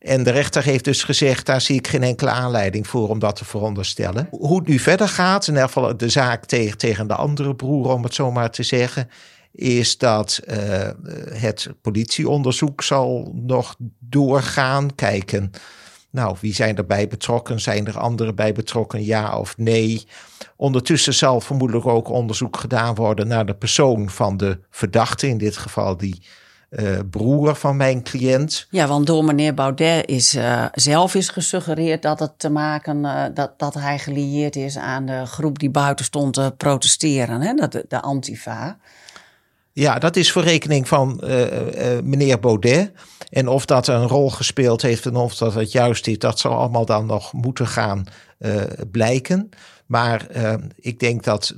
En 0.00 0.22
de 0.22 0.30
rechter 0.30 0.62
heeft 0.62 0.84
dus 0.84 1.04
gezegd, 1.04 1.46
daar 1.46 1.60
zie 1.60 1.76
ik 1.76 1.88
geen 1.88 2.02
enkele 2.02 2.30
aanleiding 2.30 2.86
voor 2.86 3.08
om 3.08 3.18
dat 3.18 3.36
te 3.36 3.44
veronderstellen. 3.44 4.28
Hoe 4.30 4.58
het 4.58 4.68
nu 4.68 4.78
verder 4.78 5.08
gaat, 5.08 5.46
in 5.46 5.52
ieder 5.52 5.68
geval 5.68 5.96
de 5.96 6.08
zaak 6.08 6.44
tegen, 6.44 6.78
tegen 6.78 7.06
de 7.06 7.14
andere 7.14 7.54
broer, 7.54 7.92
om 7.92 8.02
het 8.02 8.14
zo 8.14 8.32
maar 8.32 8.50
te 8.50 8.62
zeggen, 8.62 9.10
is 9.52 9.98
dat 9.98 10.40
uh, 10.48 10.56
het 11.32 11.68
politieonderzoek 11.82 12.82
zal 12.82 13.32
nog 13.34 13.76
doorgaan. 13.98 14.94
Kijken 14.94 15.50
nou, 16.10 16.36
wie 16.40 16.54
zijn 16.54 16.76
erbij 16.76 17.08
betrokken? 17.08 17.60
Zijn 17.60 17.86
er 17.86 17.98
anderen 17.98 18.34
bij 18.34 18.52
betrokken? 18.52 19.04
Ja 19.04 19.38
of 19.38 19.56
nee? 19.56 20.06
Ondertussen 20.56 21.14
zal 21.14 21.40
vermoedelijk 21.40 21.86
ook 21.86 22.08
onderzoek 22.08 22.56
gedaan 22.56 22.94
worden 22.94 23.28
naar 23.28 23.46
de 23.46 23.54
persoon 23.54 24.10
van 24.10 24.36
de 24.36 24.58
verdachte, 24.70 25.28
in 25.28 25.38
dit 25.38 25.56
geval 25.56 25.96
die 25.96 26.22
uh, 26.70 26.98
broer 27.10 27.54
van 27.54 27.76
mijn 27.76 28.02
cliënt. 28.02 28.66
Ja, 28.70 28.86
want 28.86 29.06
door 29.06 29.24
meneer 29.24 29.54
Baudet 29.54 30.08
is 30.08 30.34
uh, 30.34 30.64
zelf 30.72 31.14
is 31.14 31.28
gesuggereerd 31.28 32.02
dat 32.02 32.20
het 32.20 32.38
te 32.38 32.50
maken 32.50 33.04
uh, 33.04 33.24
dat, 33.34 33.58
dat 33.58 33.74
hij 33.74 33.98
gelieerd 33.98 34.56
is 34.56 34.76
aan 34.76 35.06
de 35.06 35.26
groep 35.26 35.58
die 35.58 35.70
buiten 35.70 36.04
stond 36.04 36.34
te 36.34 36.54
protesteren, 36.56 37.40
hè? 37.40 37.54
Dat, 37.54 37.72
de 37.88 38.00
Antifa. 38.00 38.78
Ja, 39.72 39.98
dat 39.98 40.16
is 40.16 40.32
voor 40.32 40.42
rekening 40.42 40.88
van 40.88 41.20
meneer 42.04 42.40
Baudet. 42.40 42.92
En 43.30 43.48
of 43.48 43.64
dat 43.64 43.86
een 43.86 44.06
rol 44.06 44.30
gespeeld 44.30 44.82
heeft 44.82 45.06
en 45.06 45.16
of 45.16 45.36
dat 45.36 45.54
het 45.54 45.72
juist 45.72 46.06
is, 46.06 46.18
dat 46.18 46.38
zal 46.38 46.52
allemaal 46.52 46.84
dan 46.86 47.06
nog 47.06 47.32
moeten 47.32 47.66
gaan 47.66 48.04
blijken. 48.90 49.50
Maar 49.86 50.26
uh, 50.36 50.54
ik 50.76 50.98
denk 50.98 51.24
dat 51.24 51.54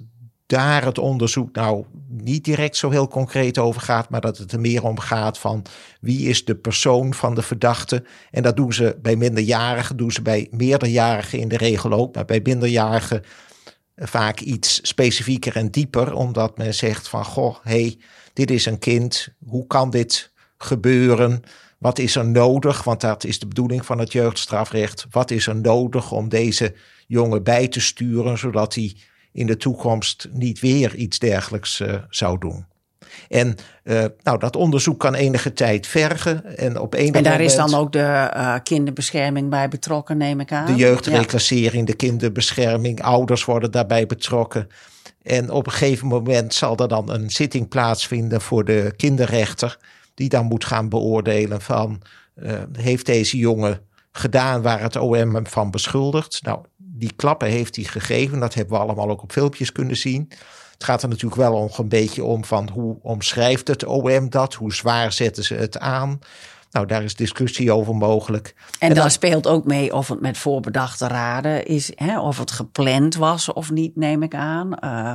daar 0.52 0.85
het 0.85 0.99
onderzoek 0.99 1.54
nou 1.54 1.85
niet 2.09 2.44
direct 2.44 2.76
zo 2.76 2.90
heel 2.90 3.09
concreet 3.09 3.59
over 3.59 3.80
gaat, 3.80 4.09
maar 4.11 4.21
dat 4.21 4.38
het 4.38 4.52
er 4.52 4.61
meer 4.61 4.85
om 4.85 4.99
gaat 4.99 5.38
van 5.38 5.64
wie 6.00 6.28
is 6.28 6.44
de 6.44 6.54
persoon 6.54 7.14
van 7.14 7.35
de 7.35 7.42
verdachte. 7.42 8.04
En 8.30 8.42
dat 8.42 8.56
doen 8.56 8.73
ze 8.73 8.97
bij 9.02 9.16
minderjarigen, 9.16 9.97
doen 9.97 10.12
ze 10.12 10.23
bij 10.23 10.49
meerderjarigen 10.50 11.38
in 11.38 11.49
de 11.49 11.56
regel 11.56 11.92
ook, 11.92 12.14
maar 12.14 12.25
bij 12.25 12.40
minderjarigen 12.42 13.23
vaak 13.97 14.40
iets 14.40 14.80
specifieker 14.82 15.56
en 15.56 15.71
dieper, 15.71 16.14
omdat 16.14 16.59
men 16.59 16.75
zegt 16.75 17.09
van 17.09 17.25
goh, 17.25 17.56
hey, 17.62 17.99
dit 18.32 18.50
is 18.50 18.66
een 18.66 18.78
kind, 18.78 19.28
hoe 19.47 19.66
kan 19.66 19.90
dit 19.90 20.32
gebeuren? 20.56 21.42
Wat 21.78 21.99
is 21.99 22.16
er 22.16 22.26
nodig? 22.26 22.85
Want 22.85 23.00
dat 23.00 23.25
is 23.25 23.38
de 23.38 23.47
bedoeling 23.47 23.87
van 23.87 23.99
het 23.99 24.12
jeugdstrafrecht. 24.12 25.06
Wat 25.11 25.30
is 25.30 25.47
er 25.47 25.56
nodig 25.56 26.12
om 26.12 26.28
deze 26.28 26.75
jongen 27.06 27.42
bij 27.42 27.68
te 27.68 27.80
sturen, 27.80 28.38
zodat 28.38 28.75
hij 28.75 28.97
in 29.32 29.46
de 29.46 29.56
toekomst 29.56 30.28
niet 30.32 30.60
weer 30.60 30.94
iets 30.94 31.18
dergelijks 31.18 31.80
uh, 31.80 31.94
zou 32.08 32.38
doen? 32.38 32.66
En 33.28 33.54
uh, 33.84 34.04
nou, 34.22 34.38
dat 34.38 34.56
onderzoek 34.56 34.98
kan 34.98 35.14
enige 35.14 35.52
tijd 35.52 35.86
vergen. 35.86 36.56
En, 36.56 36.78
op 36.78 36.94
een 36.94 37.14
en 37.14 37.22
daar 37.22 37.32
moment, 37.32 37.50
is 37.50 37.56
dan 37.56 37.74
ook 37.74 37.92
de 37.92 38.30
uh, 38.36 38.54
kinderbescherming 38.62 39.50
bij 39.50 39.68
betrokken, 39.68 40.16
neem 40.16 40.40
ik 40.40 40.52
aan. 40.52 40.66
De 40.66 40.74
jeugdreclassering, 40.74 41.86
ja. 41.86 41.92
de 41.92 41.94
kinderbescherming, 41.94 43.02
ouders 43.02 43.44
worden 43.44 43.70
daarbij 43.70 44.06
betrokken. 44.06 44.68
En 45.22 45.50
op 45.50 45.66
een 45.66 45.72
gegeven 45.72 46.06
moment 46.06 46.54
zal 46.54 46.76
er 46.76 46.88
dan 46.88 47.10
een 47.10 47.30
zitting 47.30 47.68
plaatsvinden 47.68 48.40
voor 48.40 48.64
de 48.64 48.92
kinderrechter 48.96 49.78
die 50.14 50.28
dan 50.28 50.46
moet 50.46 50.64
gaan 50.64 50.88
beoordelen 50.88 51.60
van 51.60 52.02
uh, 52.36 52.52
heeft 52.72 53.06
deze 53.06 53.36
jongen 53.36 53.80
gedaan 54.12 54.62
waar 54.62 54.80
het 54.80 54.96
OM 54.96 55.34
hem 55.34 55.46
van 55.46 55.70
beschuldigt. 55.70 56.40
Nou, 56.42 56.60
die 57.02 57.12
klappen 57.16 57.49
heeft 57.49 57.76
hij 57.76 57.85
gegeven. 57.85 58.40
Dat 58.40 58.54
hebben 58.54 58.75
we 58.75 58.82
allemaal 58.82 59.11
ook 59.11 59.23
op 59.23 59.32
filmpjes 59.32 59.73
kunnen 59.73 59.97
zien. 59.97 60.28
Het 60.73 60.85
gaat 60.85 61.02
er 61.02 61.09
natuurlijk 61.09 61.40
wel 61.40 61.61
nog 61.61 61.78
een 61.78 61.88
beetje 61.88 62.25
om 62.25 62.44
van 62.44 62.68
hoe 62.73 62.97
omschrijft 63.02 63.68
het 63.68 63.85
OM 63.85 64.30
dat? 64.30 64.54
Hoe 64.54 64.75
zwaar 64.75 65.12
zetten 65.12 65.44
ze 65.44 65.54
het 65.54 65.78
aan? 65.78 66.18
Nou, 66.71 66.87
daar 66.87 67.02
is 67.02 67.14
discussie 67.14 67.73
over 67.73 67.94
mogelijk. 67.94 68.54
En, 68.78 68.88
en 68.88 68.94
dan 68.94 69.11
speelt 69.11 69.47
ook 69.47 69.64
mee 69.64 69.94
of 69.94 70.09
het 70.09 70.21
met 70.21 70.38
voorbedachte 70.38 71.06
raden 71.06 71.66
is, 71.66 71.92
hè, 71.94 72.21
of 72.21 72.38
het 72.38 72.50
gepland 72.50 73.14
was 73.14 73.52
of 73.52 73.71
niet, 73.71 73.97
neem 73.97 74.23
ik 74.23 74.35
aan. 74.35 74.73
Uh. 74.85 75.14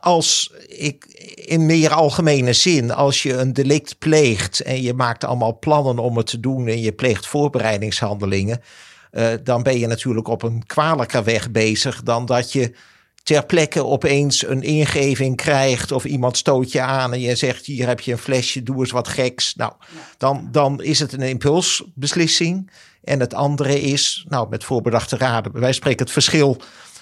Als 0.00 0.52
ik 0.66 1.04
in 1.34 1.66
meer 1.66 1.92
algemene 1.92 2.52
zin, 2.52 2.90
als 2.90 3.22
je 3.22 3.36
een 3.36 3.52
delict 3.52 3.98
pleegt 3.98 4.60
en 4.60 4.82
je 4.82 4.94
maakt 4.94 5.24
allemaal 5.24 5.58
plannen 5.58 5.98
om 5.98 6.16
het 6.16 6.26
te 6.26 6.40
doen 6.40 6.66
en 6.66 6.80
je 6.80 6.92
pleegt 6.92 7.26
voorbereidingshandelingen, 7.26 8.60
dan 9.42 9.62
ben 9.62 9.78
je 9.78 9.86
natuurlijk 9.86 10.28
op 10.28 10.42
een 10.42 10.66
kwalijker 10.66 11.24
weg 11.24 11.50
bezig 11.50 12.02
dan 12.02 12.26
dat 12.26 12.52
je 12.52 12.74
ter 13.22 13.46
plekke 13.46 13.84
opeens 13.84 14.46
een 14.46 14.62
ingeving 14.62 15.36
krijgt 15.36 15.92
of 15.92 16.04
iemand 16.04 16.36
stoot 16.36 16.72
je 16.72 16.80
aan 16.80 17.12
en 17.12 17.20
je 17.20 17.34
zegt 17.34 17.66
hier 17.66 17.86
heb 17.86 18.00
je 18.00 18.12
een 18.12 18.18
flesje, 18.18 18.62
doe 18.62 18.78
eens 18.78 18.90
wat 18.90 19.08
geks. 19.08 19.54
Nou, 19.54 19.72
dan, 20.18 20.48
dan 20.50 20.82
is 20.82 20.98
het 20.98 21.12
een 21.12 21.20
impulsbeslissing. 21.20 22.70
En 23.04 23.20
het 23.20 23.34
andere 23.34 23.80
is, 23.80 24.24
nou 24.28 24.48
met 24.48 24.64
voorbedachte 24.64 25.16
raden, 25.16 25.60
wij 25.60 25.72
spreken 25.72 26.04
het 26.04 26.12
verschil 26.12 26.60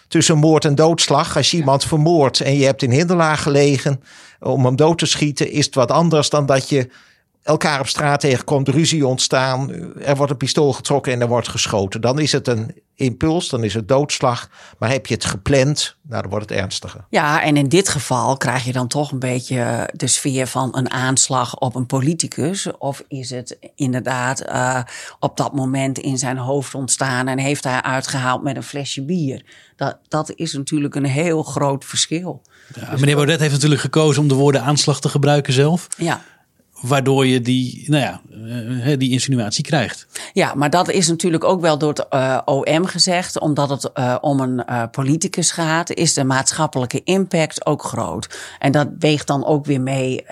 tussen 0.08 0.38
moord 0.38 0.64
en 0.64 0.74
doodslag. 0.74 1.36
Als 1.36 1.50
je 1.50 1.56
iemand 1.56 1.84
vermoordt 1.84 2.40
en 2.40 2.56
je 2.56 2.64
hebt 2.64 2.82
in 2.82 2.90
hinderlaag 2.90 3.42
gelegen 3.42 4.00
om 4.40 4.64
hem 4.64 4.76
dood 4.76 4.98
te 4.98 5.06
schieten, 5.06 5.50
is 5.50 5.64
het 5.64 5.74
wat 5.74 5.90
anders 5.90 6.30
dan 6.30 6.46
dat 6.46 6.68
je 6.68 6.88
elkaar 7.49 7.81
op 7.81 7.88
straat 7.88 8.21
tegenkomt, 8.21 8.69
ruzie 8.69 9.07
ontstaan, 9.07 9.71
er 10.00 10.17
wordt 10.17 10.33
een 10.33 10.38
pistool 10.38 10.73
getrokken 10.73 11.12
en 11.12 11.21
er 11.21 11.28
wordt 11.28 11.49
geschoten. 11.49 12.00
Dan 12.00 12.19
is 12.19 12.33
het 12.33 12.49
een 12.49 12.75
impuls, 12.95 13.49
dan 13.49 13.64
is 13.64 13.75
het 13.75 13.88
doodslag. 13.88 14.49
Maar 14.78 14.90
heb 14.90 15.07
je 15.07 15.14
het 15.14 15.25
gepland, 15.25 15.97
nou, 16.02 16.23
dan 16.23 16.31
wordt 16.31 16.50
het 16.50 16.59
ernstiger. 16.59 17.05
Ja, 17.11 17.43
en 17.43 17.57
in 17.57 17.69
dit 17.69 17.88
geval 17.88 18.37
krijg 18.37 18.64
je 18.64 18.73
dan 18.73 18.88
toch 18.88 19.12
een 19.12 19.19
beetje 19.19 19.90
de 19.93 20.07
sfeer 20.07 20.47
van 20.47 20.76
een 20.76 20.90
aanslag 20.90 21.59
op 21.59 21.75
een 21.75 21.87
politicus. 21.87 22.76
Of 22.78 23.05
is 23.09 23.31
het 23.31 23.59
inderdaad 23.75 24.49
uh, 24.49 24.81
op 25.19 25.37
dat 25.37 25.55
moment 25.55 25.99
in 25.99 26.19
zijn 26.19 26.38
hoofd 26.38 26.75
ontstaan 26.75 27.28
en 27.28 27.38
heeft 27.38 27.64
hij 27.64 27.83
uitgehaald 27.83 28.43
met 28.43 28.57
een 28.57 28.62
flesje 28.62 29.05
bier? 29.05 29.45
Dat, 29.76 29.99
dat 30.09 30.33
is 30.35 30.52
natuurlijk 30.52 30.95
een 30.95 31.05
heel 31.05 31.43
groot 31.43 31.85
verschil. 31.85 32.43
Ja, 32.75 32.93
meneer 32.93 33.14
Baudet 33.14 33.40
heeft 33.40 33.52
natuurlijk 33.52 33.81
gekozen 33.81 34.23
om 34.23 34.28
de 34.28 34.35
woorden 34.35 34.62
aanslag 34.62 35.00
te 35.00 35.09
gebruiken 35.09 35.52
zelf. 35.52 35.87
Ja. 35.97 36.21
Waardoor 36.80 37.26
je 37.26 37.40
die, 37.40 37.85
nou 37.87 38.02
ja, 38.02 38.20
uh, 38.30 38.99
die 38.99 39.11
insinuatie 39.11 39.64
krijgt. 39.64 40.06
Ja, 40.32 40.54
maar 40.54 40.70
dat 40.70 40.90
is 40.90 41.08
natuurlijk 41.08 41.44
ook 41.44 41.61
wel 41.61 41.78
door 41.78 41.88
het 41.88 42.06
uh, 42.11 42.38
OM 42.44 42.87
gezegd. 42.87 43.38
Omdat 43.38 43.68
het 43.68 43.90
uh, 43.94 44.16
om 44.20 44.40
een 44.40 44.90
politicus 44.90 45.50
gaat, 45.50 45.90
is 45.90 46.14
de 46.14 46.25
maatschappelijke 46.25 47.02
impact 47.04 47.66
ook 47.66 47.82
groot. 47.82 48.38
En 48.58 48.73
dat 48.73 48.88
weegt 48.99 49.26
dan 49.26 49.44
ook 49.44 49.66
weer 49.66 49.80
mee 49.80 50.26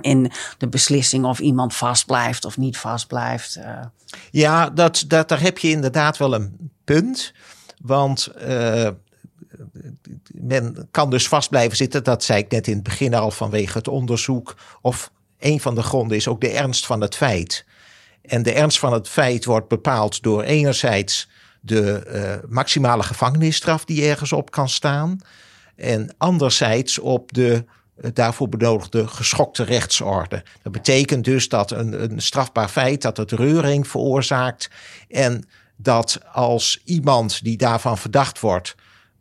in 0.00 0.30
de 0.58 0.68
beslissing 0.68 1.24
of 1.24 1.38
iemand 1.38 1.74
vastblijft 1.74 2.44
of 2.44 2.56
niet 2.56 2.76
vastblijft. 2.76 3.58
Ja, 4.30 4.70
dat, 4.70 5.04
dat, 5.08 5.28
daar 5.28 5.40
heb 5.40 5.58
je 5.58 5.70
inderdaad 5.70 6.16
wel 6.16 6.34
een 6.34 6.70
punt. 6.84 7.32
Want 7.80 8.28
men 10.32 10.88
kan 10.90 11.10
dus 11.10 11.28
vast 11.28 11.48
blijven 11.48 11.76
zitten. 11.76 12.04
Dat 12.04 12.24
zei 12.24 12.38
ik 12.38 12.50
net 12.50 12.66
in 12.66 12.74
het 12.74 12.82
begin 12.82 13.14
al 13.14 13.30
vanwege 13.30 13.78
het 13.78 13.88
onderzoek. 13.88 14.56
Of 14.80 15.12
een 15.44 15.60
van 15.60 15.74
de 15.74 15.82
gronden 15.82 16.16
is 16.16 16.28
ook 16.28 16.40
de 16.40 16.48
ernst 16.50 16.86
van 16.86 17.00
het 17.00 17.16
feit. 17.16 17.64
En 18.22 18.42
de 18.42 18.52
ernst 18.52 18.78
van 18.78 18.92
het 18.92 19.08
feit 19.08 19.44
wordt 19.44 19.68
bepaald 19.68 20.22
door 20.22 20.42
enerzijds 20.42 21.28
de 21.60 22.02
uh, 22.06 22.50
maximale 22.50 23.02
gevangenisstraf 23.02 23.84
die 23.84 24.08
ergens 24.08 24.32
op 24.32 24.50
kan 24.50 24.68
staan. 24.68 25.18
En 25.76 26.14
anderzijds 26.18 26.98
op 26.98 27.32
de 27.32 27.64
uh, 27.96 28.10
daarvoor 28.12 28.48
benodigde 28.48 29.06
geschokte 29.08 29.62
rechtsorde. 29.62 30.42
Dat 30.62 30.72
betekent 30.72 31.24
dus 31.24 31.48
dat 31.48 31.70
een, 31.70 32.02
een 32.02 32.22
strafbaar 32.22 32.68
feit 32.68 33.02
dat 33.02 33.16
het 33.16 33.32
reuring 33.32 33.88
veroorzaakt. 33.88 34.70
En 35.08 35.48
dat 35.76 36.20
als 36.32 36.80
iemand 36.84 37.44
die 37.44 37.56
daarvan 37.56 37.98
verdacht 37.98 38.40
wordt 38.40 38.74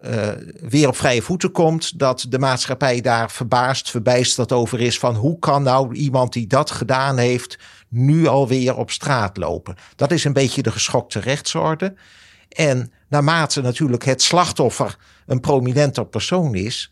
uh, 0.05 0.29
weer 0.61 0.87
op 0.87 0.95
vrije 0.95 1.21
voeten 1.21 1.51
komt, 1.51 1.99
dat 1.99 2.25
de 2.29 2.39
maatschappij 2.39 3.01
daar 3.01 3.31
verbaasd, 3.31 3.89
verbijsterd 3.89 4.51
over 4.51 4.81
is 4.81 4.99
van 4.99 5.15
hoe 5.15 5.39
kan 5.39 5.63
nou 5.63 5.95
iemand 5.95 6.33
die 6.33 6.47
dat 6.47 6.71
gedaan 6.71 7.17
heeft 7.17 7.57
nu 7.89 8.27
alweer 8.27 8.75
op 8.75 8.91
straat 8.91 9.37
lopen. 9.37 9.75
Dat 9.95 10.11
is 10.11 10.23
een 10.23 10.33
beetje 10.33 10.61
de 10.61 10.71
geschokte 10.71 11.19
rechtsorde. 11.19 11.95
En 12.49 12.91
naarmate 13.07 13.61
natuurlijk 13.61 14.05
het 14.05 14.21
slachtoffer 14.21 14.97
een 15.25 15.39
prominenter 15.39 16.05
persoon 16.05 16.55
is, 16.55 16.91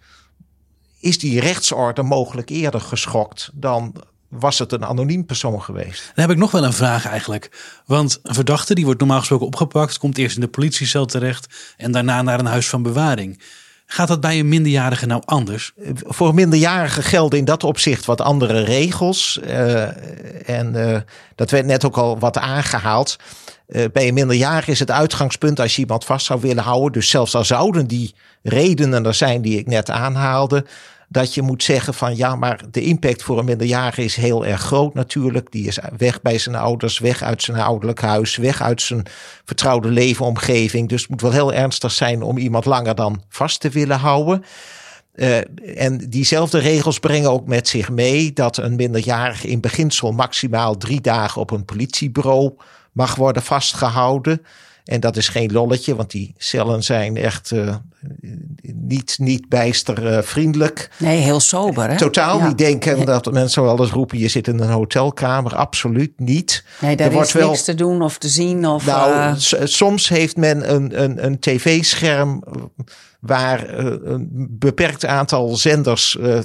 is 0.99 1.19
die 1.19 1.39
rechtsorde 1.39 2.03
mogelijk 2.03 2.49
eerder 2.49 2.81
geschokt 2.81 3.49
dan 3.53 3.95
was 4.31 4.59
het 4.59 4.71
een 4.71 4.85
anoniem 4.85 5.25
persoon 5.25 5.61
geweest. 5.61 6.11
Dan 6.15 6.25
heb 6.25 6.33
ik 6.33 6.37
nog 6.37 6.51
wel 6.51 6.63
een 6.63 6.73
vraag 6.73 7.05
eigenlijk. 7.05 7.51
Want 7.85 8.19
een 8.23 8.33
verdachte 8.33 8.73
die 8.73 8.85
wordt 8.85 8.99
normaal 8.99 9.19
gesproken 9.19 9.45
opgepakt, 9.45 9.97
komt 9.97 10.17
eerst 10.17 10.35
in 10.35 10.41
de 10.41 10.47
politiecel 10.47 11.05
terecht 11.05 11.73
en 11.77 11.91
daarna 11.91 12.21
naar 12.21 12.39
een 12.39 12.45
huis 12.45 12.69
van 12.69 12.83
bewaring. 12.83 13.41
Gaat 13.93 14.07
dat 14.07 14.21
bij 14.21 14.39
een 14.39 14.49
minderjarige 14.49 15.05
nou 15.05 15.21
anders? 15.25 15.71
Voor 15.95 16.33
minderjarigen 16.33 17.03
gelden 17.03 17.39
in 17.39 17.45
dat 17.45 17.63
opzicht 17.63 18.05
wat 18.05 18.21
andere 18.21 18.63
regels. 18.63 19.39
Uh, 19.43 20.49
en 20.49 20.73
uh, 20.75 20.97
dat 21.35 21.51
werd 21.51 21.65
net 21.65 21.85
ook 21.85 21.97
al 21.97 22.19
wat 22.19 22.37
aangehaald. 22.37 23.15
Uh, 23.67 23.85
bij 23.93 24.07
een 24.07 24.13
minderjarige 24.13 24.71
is 24.71 24.79
het 24.79 24.91
uitgangspunt 24.91 25.59
als 25.59 25.75
je 25.75 25.81
iemand 25.81 26.05
vast 26.05 26.25
zou 26.25 26.41
willen 26.41 26.63
houden. 26.63 26.91
Dus 26.91 27.09
zelfs 27.09 27.35
al 27.35 27.43
zouden 27.43 27.87
die 27.87 28.15
redenen 28.43 29.05
er 29.05 29.13
zijn 29.13 29.41
die 29.41 29.59
ik 29.59 29.67
net 29.67 29.89
aanhaalde 29.89 30.65
dat 31.11 31.33
je 31.33 31.41
moet 31.41 31.63
zeggen 31.63 31.93
van 31.93 32.15
ja, 32.15 32.35
maar 32.35 32.63
de 32.71 32.81
impact 32.81 33.23
voor 33.23 33.39
een 33.39 33.45
minderjarige 33.45 34.03
is 34.03 34.15
heel 34.15 34.45
erg 34.45 34.61
groot 34.61 34.93
natuurlijk. 34.93 35.51
Die 35.51 35.67
is 35.67 35.79
weg 35.97 36.21
bij 36.21 36.37
zijn 36.37 36.55
ouders, 36.55 36.99
weg 36.99 37.21
uit 37.21 37.43
zijn 37.43 37.57
ouderlijk 37.57 38.01
huis, 38.01 38.35
weg 38.35 38.61
uit 38.61 38.81
zijn 38.81 39.05
vertrouwde 39.45 39.89
leefomgeving. 39.89 40.89
Dus 40.89 41.01
het 41.01 41.09
moet 41.09 41.21
wel 41.21 41.31
heel 41.31 41.53
ernstig 41.53 41.91
zijn 41.91 42.21
om 42.21 42.37
iemand 42.37 42.65
langer 42.65 42.95
dan 42.95 43.23
vast 43.29 43.59
te 43.59 43.69
willen 43.69 43.97
houden. 43.97 44.43
Uh, 45.15 45.37
en 45.77 46.09
diezelfde 46.09 46.59
regels 46.59 46.99
brengen 46.99 47.31
ook 47.31 47.47
met 47.47 47.67
zich 47.67 47.89
mee 47.89 48.33
dat 48.33 48.57
een 48.57 48.75
minderjarige 48.75 49.47
in 49.47 49.59
beginsel 49.59 50.11
maximaal 50.11 50.77
drie 50.77 51.01
dagen 51.01 51.41
op 51.41 51.51
een 51.51 51.65
politiebureau 51.65 52.53
mag 52.91 53.15
worden 53.15 53.43
vastgehouden. 53.43 54.41
En 54.91 54.99
dat 54.99 55.17
is 55.17 55.27
geen 55.27 55.51
lolletje, 55.51 55.95
want 55.95 56.11
die 56.11 56.33
cellen 56.37 56.83
zijn 56.83 57.17
echt 57.17 57.51
uh, 57.51 57.75
niet, 58.61 59.15
niet 59.19 59.49
bijster 59.49 60.11
uh, 60.11 60.21
vriendelijk. 60.21 60.89
Nee, 60.97 61.17
heel 61.17 61.39
sober. 61.39 61.89
Hè? 61.89 61.97
Totaal 61.97 62.37
ja. 62.37 62.47
niet 62.47 62.57
denken 62.57 63.05
dat 63.05 63.31
mensen 63.31 63.63
wel 63.63 63.79
eens 63.79 63.91
roepen: 63.91 64.17
je 64.17 64.27
zit 64.27 64.47
in 64.47 64.59
een 64.59 64.69
hotelkamer. 64.69 65.55
Absoluut 65.55 66.19
niet. 66.19 66.63
Nee, 66.79 66.95
daar 66.95 67.07
er 67.07 67.13
wordt 67.13 67.31
wel... 67.31 67.49
niks 67.49 67.63
te 67.63 67.75
doen 67.75 68.01
of 68.01 68.17
te 68.17 68.29
zien. 68.29 68.67
Of, 68.67 68.85
nou, 68.85 69.11
uh... 69.11 69.33
soms 69.63 70.09
heeft 70.09 70.37
men 70.37 70.73
een, 70.73 71.03
een, 71.03 71.25
een 71.25 71.39
tv-scherm 71.39 72.43
waar 73.21 73.69
uh, 73.69 73.95
een 74.03 74.47
beperkt 74.49 75.05
aantal 75.05 75.55
zenders 75.55 76.17
uh, 76.19 76.39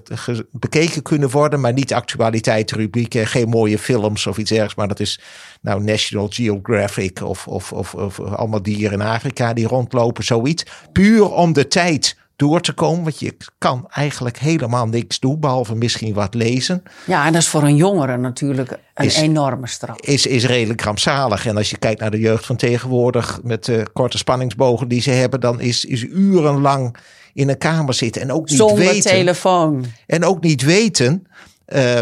bekeken 0.50 1.02
kunnen 1.02 1.30
worden, 1.30 1.60
maar 1.60 1.72
niet 1.72 1.92
actualiteitsrubrieken, 1.92 3.26
geen 3.26 3.48
mooie 3.48 3.78
films 3.78 4.26
of 4.26 4.38
iets 4.38 4.50
ergs. 4.50 4.74
Maar 4.74 4.88
dat 4.88 5.00
is 5.00 5.20
nou 5.60 5.82
National 5.82 6.28
Geographic 6.30 7.22
of, 7.22 7.48
of, 7.48 7.72
of, 7.72 7.94
of 7.94 8.20
allemaal 8.20 8.62
dieren 8.62 9.00
in 9.00 9.06
Afrika 9.06 9.52
die 9.52 9.66
rondlopen, 9.66 10.24
zoiets. 10.24 10.64
Puur 10.92 11.30
om 11.30 11.52
de 11.52 11.68
tijd 11.68 12.16
door 12.36 12.60
te 12.60 12.72
komen. 12.72 13.02
Want 13.02 13.18
je 13.18 13.36
kan 13.58 13.86
eigenlijk 13.90 14.38
helemaal 14.38 14.86
niks 14.86 15.20
doen, 15.20 15.40
behalve 15.40 15.74
misschien 15.74 16.14
wat 16.14 16.34
lezen. 16.34 16.82
Ja, 17.06 17.26
en 17.26 17.32
dat 17.32 17.42
is 17.42 17.48
voor 17.48 17.62
een 17.62 17.76
jongere 17.76 18.16
natuurlijk 18.16 18.78
een 18.94 19.06
is, 19.06 19.16
enorme 19.16 19.66
straf. 19.66 20.00
Is, 20.00 20.26
is 20.26 20.44
redelijk 20.44 20.80
rampzalig. 20.80 21.46
En 21.46 21.56
als 21.56 21.70
je 21.70 21.78
kijkt 21.78 22.00
naar 22.00 22.10
de 22.10 22.20
jeugd 22.20 22.46
van 22.46 22.56
tegenwoordig, 22.56 23.40
met 23.42 23.64
de 23.64 23.86
korte 23.92 24.18
spanningsbogen 24.18 24.88
die 24.88 25.00
ze 25.00 25.10
hebben, 25.10 25.40
dan 25.40 25.60
is, 25.60 25.84
is 25.84 26.02
urenlang 26.02 26.96
in 27.34 27.48
een 27.48 27.58
kamer 27.58 27.94
zitten 27.94 28.22
en 28.22 28.32
ook 28.32 28.48
niet 28.48 28.58
Zonder 28.58 28.78
weten. 28.78 29.10
telefoon. 29.10 29.84
En 30.06 30.24
ook 30.24 30.42
niet 30.42 30.62
weten. 30.62 31.26
Uh, 31.68 32.00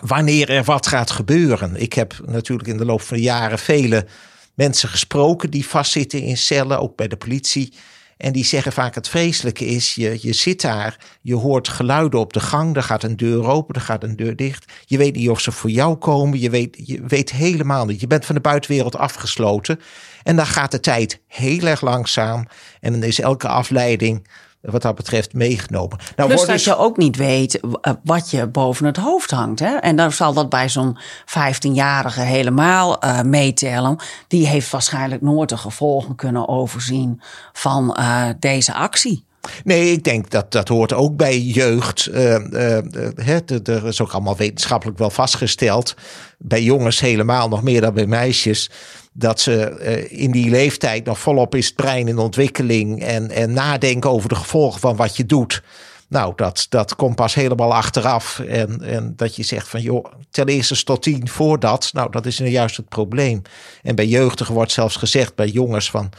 wanneer 0.00 0.50
er 0.50 0.64
wat 0.64 0.86
gaat 0.86 1.10
gebeuren. 1.10 1.76
Ik 1.76 1.92
heb 1.92 2.14
natuurlijk 2.24 2.68
in 2.68 2.76
de 2.76 2.84
loop 2.84 3.00
van 3.00 3.16
de 3.16 3.22
jaren 3.22 3.58
vele 3.58 4.06
mensen 4.54 4.88
gesproken 4.88 5.50
die 5.50 5.66
vastzitten 5.66 6.22
in 6.22 6.36
cellen, 6.36 6.80
ook 6.80 6.96
bij 6.96 7.08
de 7.08 7.16
politie. 7.16 7.72
En 8.20 8.32
die 8.32 8.44
zeggen 8.44 8.72
vaak 8.72 8.94
het 8.94 9.08
vreselijke 9.08 9.66
is, 9.66 9.94
je, 9.94 10.18
je 10.20 10.32
zit 10.32 10.60
daar, 10.60 10.96
je 11.20 11.34
hoort 11.34 11.68
geluiden 11.68 12.20
op 12.20 12.32
de 12.32 12.40
gang, 12.40 12.76
er 12.76 12.82
gaat 12.82 13.02
een 13.02 13.16
deur 13.16 13.46
open, 13.46 13.74
er 13.74 13.80
gaat 13.80 14.02
een 14.02 14.16
deur 14.16 14.36
dicht. 14.36 14.72
Je 14.84 14.98
weet 14.98 15.16
niet 15.16 15.28
of 15.28 15.40
ze 15.40 15.52
voor 15.52 15.70
jou 15.70 15.96
komen, 15.96 16.40
je 16.40 16.50
weet, 16.50 16.76
je 16.84 17.02
weet 17.06 17.30
helemaal 17.30 17.86
niet. 17.86 18.00
Je 18.00 18.06
bent 18.06 18.24
van 18.24 18.34
de 18.34 18.40
buitenwereld 18.40 18.96
afgesloten. 18.96 19.80
En 20.22 20.36
dan 20.36 20.46
gaat 20.46 20.70
de 20.70 20.80
tijd 20.80 21.20
heel 21.26 21.66
erg 21.66 21.80
langzaam 21.80 22.46
en 22.80 22.92
dan 22.92 23.02
is 23.02 23.20
elke 23.20 23.48
afleiding 23.48 24.26
wat 24.60 24.82
dat 24.82 24.94
betreft 24.94 25.32
meegenomen. 25.32 25.98
Nou, 26.16 26.28
Plus 26.28 26.44
dat 26.44 26.64
je 26.64 26.76
ook 26.76 26.96
niet 26.96 27.16
weet 27.16 27.60
wat 28.04 28.30
je 28.30 28.46
boven 28.46 28.86
het 28.86 28.96
hoofd 28.96 29.30
hangt. 29.30 29.60
Hè? 29.60 29.74
En 29.76 29.96
dan 29.96 30.12
zal 30.12 30.32
dat 30.32 30.48
bij 30.48 30.68
zo'n 30.68 30.98
15-jarige 31.26 32.20
helemaal 32.20 33.04
uh, 33.04 33.20
meetellen. 33.22 33.96
Die 34.28 34.46
heeft 34.46 34.70
waarschijnlijk 34.70 35.22
nooit 35.22 35.48
de 35.48 35.56
gevolgen 35.56 36.14
kunnen 36.14 36.48
overzien 36.48 37.20
van 37.52 37.96
uh, 38.00 38.28
deze 38.38 38.74
actie. 38.74 39.24
Nee, 39.64 39.92
ik 39.92 40.04
denk 40.04 40.30
dat 40.30 40.52
dat 40.52 40.68
hoort 40.68 40.92
ook 40.92 41.16
bij 41.16 41.38
jeugd. 41.38 42.08
Uh, 42.12 43.68
er 43.68 43.86
is 43.86 44.00
ook 44.00 44.12
allemaal 44.12 44.36
wetenschappelijk 44.36 44.98
wel 44.98 45.10
vastgesteld. 45.10 45.94
Bij 46.38 46.62
jongens 46.62 47.00
helemaal 47.00 47.48
nog 47.48 47.62
meer 47.62 47.80
dan 47.80 47.94
bij 47.94 48.06
meisjes 48.06 48.70
dat 49.12 49.40
ze 49.40 49.78
in 50.10 50.30
die 50.30 50.50
leeftijd 50.50 51.04
nog 51.04 51.18
volop 51.18 51.54
is 51.54 51.66
het 51.66 51.74
brein 51.74 52.08
in 52.08 52.18
ontwikkeling 52.18 53.02
en, 53.02 53.30
en 53.30 53.52
nadenken 53.52 54.10
over 54.10 54.28
de 54.28 54.34
gevolgen 54.34 54.80
van 54.80 54.96
wat 54.96 55.16
je 55.16 55.26
doet. 55.26 55.62
Nou, 56.08 56.32
dat, 56.36 56.66
dat 56.68 56.96
komt 56.96 57.14
pas 57.14 57.34
helemaal 57.34 57.74
achteraf. 57.74 58.38
En, 58.38 58.82
en 58.82 59.12
dat 59.16 59.36
je 59.36 59.42
zegt 59.42 59.68
van, 59.68 59.80
joh, 59.80 60.04
ten 60.30 60.46
eerste 60.46 60.84
tot 60.84 61.02
tien 61.02 61.28
voordat. 61.28 61.90
Nou, 61.92 62.10
dat 62.10 62.26
is 62.26 62.38
nou 62.38 62.50
juist 62.50 62.76
het 62.76 62.88
probleem. 62.88 63.42
En 63.82 63.94
bij 63.94 64.06
jeugdigen 64.06 64.54
wordt 64.54 64.72
zelfs 64.72 64.96
gezegd, 64.96 65.34
bij 65.34 65.48
jongens 65.48 65.90
van 65.90 66.10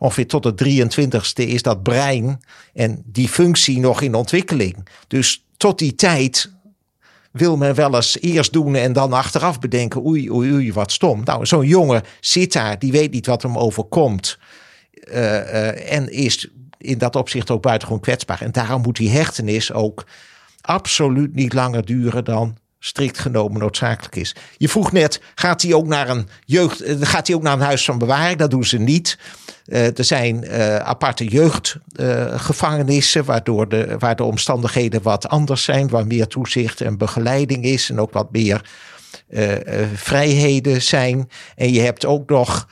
ongeveer 0.00 0.26
tot 0.26 0.42
de 0.42 0.84
23ste 0.84 1.48
is 1.48 1.62
dat 1.62 1.82
brein 1.82 2.40
en 2.74 3.02
die 3.06 3.28
functie 3.28 3.80
nog 3.80 4.00
in 4.00 4.14
ontwikkeling. 4.14 4.88
Dus 5.06 5.44
tot 5.56 5.78
die 5.78 5.94
tijd 5.94 6.50
wil 7.30 7.56
men 7.56 7.74
wel 7.74 7.94
eens 7.94 8.20
eerst 8.20 8.52
doen 8.52 8.74
en 8.74 8.92
dan 8.92 9.12
achteraf 9.12 9.58
bedenken, 9.58 10.06
oei, 10.06 10.30
oei, 10.30 10.52
oei, 10.52 10.72
wat 10.72 10.92
stom. 10.92 11.24
Nou, 11.24 11.46
zo'n 11.46 11.66
jongen 11.66 12.02
zit 12.20 12.52
daar, 12.52 12.78
die 12.78 12.92
weet 12.92 13.10
niet 13.10 13.26
wat 13.26 13.42
hem 13.42 13.58
overkomt. 13.58 14.38
Uh, 15.04 15.16
uh, 15.16 15.92
en 15.92 16.12
is 16.12 16.48
in 16.78 16.98
dat 16.98 17.16
opzicht 17.16 17.50
ook 17.50 17.62
buitengewoon 17.62 18.02
kwetsbaar. 18.02 18.40
En 18.40 18.52
daarom 18.52 18.82
moet 18.82 18.96
die 18.96 19.10
hechtenis 19.10 19.72
ook 19.72 20.06
absoluut 20.60 21.34
niet 21.34 21.52
langer 21.52 21.84
duren 21.84 22.24
dan 22.24 22.56
strikt 22.82 23.18
genomen 23.18 23.60
noodzakelijk 23.60 24.16
is. 24.16 24.34
Je 24.56 24.68
vroeg 24.68 24.92
net, 24.92 25.20
gaat 25.34 25.62
hij 25.62 25.74
ook 25.74 25.86
naar 25.86 26.08
een 26.08 26.28
jeugd, 26.44 26.80
eh, 26.80 26.96
gaat 27.00 27.26
hij 27.26 27.36
ook 27.36 27.42
naar 27.42 27.52
een 27.52 27.60
huis 27.60 27.84
van 27.84 27.98
bewaring? 27.98 28.38
Dat 28.38 28.50
doen 28.50 28.64
ze 28.64 28.78
niet. 28.78 29.18
Uh, 29.66 29.98
er 29.98 30.04
zijn 30.04 30.44
uh, 30.44 30.76
aparte 30.76 31.24
jeugdgevangenissen, 31.24 33.20
uh, 33.20 33.26
waardoor 33.26 33.68
de, 33.68 33.96
waar 33.98 34.16
de 34.16 34.24
omstandigheden 34.24 35.02
wat 35.02 35.28
anders 35.28 35.64
zijn, 35.64 35.88
waar 35.88 36.06
meer 36.06 36.26
toezicht 36.26 36.80
en 36.80 36.98
begeleiding 36.98 37.64
is 37.64 37.90
en 37.90 38.00
ook 38.00 38.12
wat 38.12 38.32
meer 38.32 38.64
vrijheden 39.94 40.82
zijn. 40.82 41.30
En 41.56 41.72
je 41.72 41.80
hebt 41.80 42.06
ook 42.06 42.28
nog 42.28 42.68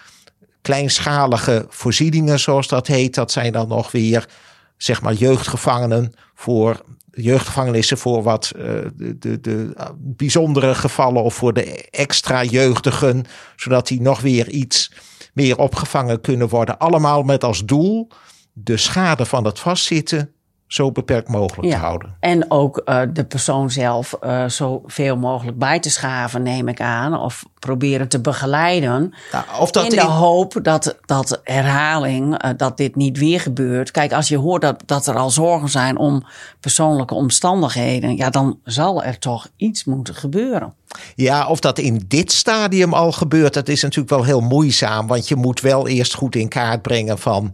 kleinschalige 0.63 1.67
voorzieningen, 1.69 2.41
zoals 2.41 2.69
dat 2.69 2.87
heet. 2.87 3.15
Dat 3.15 3.33
zijn 3.33 3.53
dan 3.53 3.69
nog 3.69 3.91
weer, 3.91 4.29
zeg 4.77 5.03
maar, 5.03 5.13
jeugdgevangenen 5.13 6.13
voor 6.35 6.83
jeugdgevangenissen 7.23 7.99
voor 7.99 8.23
wat 8.23 8.53
uh, 8.57 8.63
de, 8.95 9.19
de, 9.19 9.41
de, 9.41 9.73
bijzondere 9.97 10.75
gevallen 10.75 11.23
of 11.23 11.35
voor 11.35 11.53
de 11.53 11.89
extra 11.91 12.45
jeugdigen, 12.45 13.25
zodat 13.57 13.87
die 13.87 14.01
nog 14.01 14.21
weer 14.21 14.49
iets 14.49 14.93
meer 15.33 15.59
opgevangen 15.59 16.21
kunnen 16.21 16.49
worden. 16.49 16.79
Allemaal 16.79 17.23
met 17.23 17.45
als 17.45 17.65
doel 17.65 18.09
de 18.53 18.77
schade 18.77 19.27
van 19.27 19.45
het 19.45 19.59
vastzitten 19.59 20.33
zo 20.69 20.93
beperkt 20.93 21.29
mogelijk 21.29 21.71
te 21.71 21.77
houden. 21.77 22.17
En 22.21 22.51
ook 22.51 22.83
uh, 22.85 23.01
de 23.13 23.25
persoon 23.25 23.71
zelf 23.71 24.17
uh, 24.25 24.49
zoveel 24.49 25.17
mogelijk 25.17 25.59
bij 25.59 25.81
te 25.81 25.91
schaven, 25.91 26.43
neem 26.43 26.69
ik 26.69 26.81
aan. 26.81 27.21
Of 27.21 27.45
proberen 27.59 28.09
te 28.09 28.21
begeleiden. 28.21 29.15
Nou, 29.33 29.45
of 29.61 29.71
dat 29.71 29.85
in 29.85 29.91
de 29.91 30.01
hoop 30.01 30.59
dat, 30.63 30.97
dat 31.07 31.41
herhaling, 31.45 32.45
uh, 32.45 32.51
dat 32.57 32.77
dit 32.77 32.97
niet 32.97 33.19
weer 33.19 33.41
gebeurt. 33.41 33.91
Kijk, 33.91 34.13
als 34.13 34.29
je 34.29 34.37
hoort 34.37 34.63
dat, 34.63 34.83
dat 34.87 35.07
er 35.07 35.17
al 35.17 35.31
zorgen 35.31 35.69
zijn 35.69 35.99
om 35.99 36.25
persoonlijke 36.61 37.15
omstandigheden. 37.15 38.17
Ja, 38.17 38.31
dan 38.31 38.59
zal 38.65 39.03
er 39.03 39.19
toch 39.19 39.49
iets 39.57 39.85
moeten 39.85 40.15
gebeuren. 40.15 40.75
Ja, 41.15 41.47
of 41.47 41.61
dat 41.61 41.79
in 41.79 42.05
dit 42.09 42.33
stadium 42.33 42.95
al 42.95 43.13
gebeurt, 43.13 43.55
dat 43.55 43.69
is 43.69 43.83
natuurlijk 43.83 44.11
wel 44.11 44.25
heel 44.25 44.41
moeizaam. 44.41 45.07
Want 45.07 45.29
je 45.29 45.37
moet 45.37 45.61
wel 45.61 45.89
eerst 45.89 46.15
goed 46.15 46.37
in 46.37 46.49
kaart 46.49 46.83
brengen 46.83 47.19
van 47.19 47.53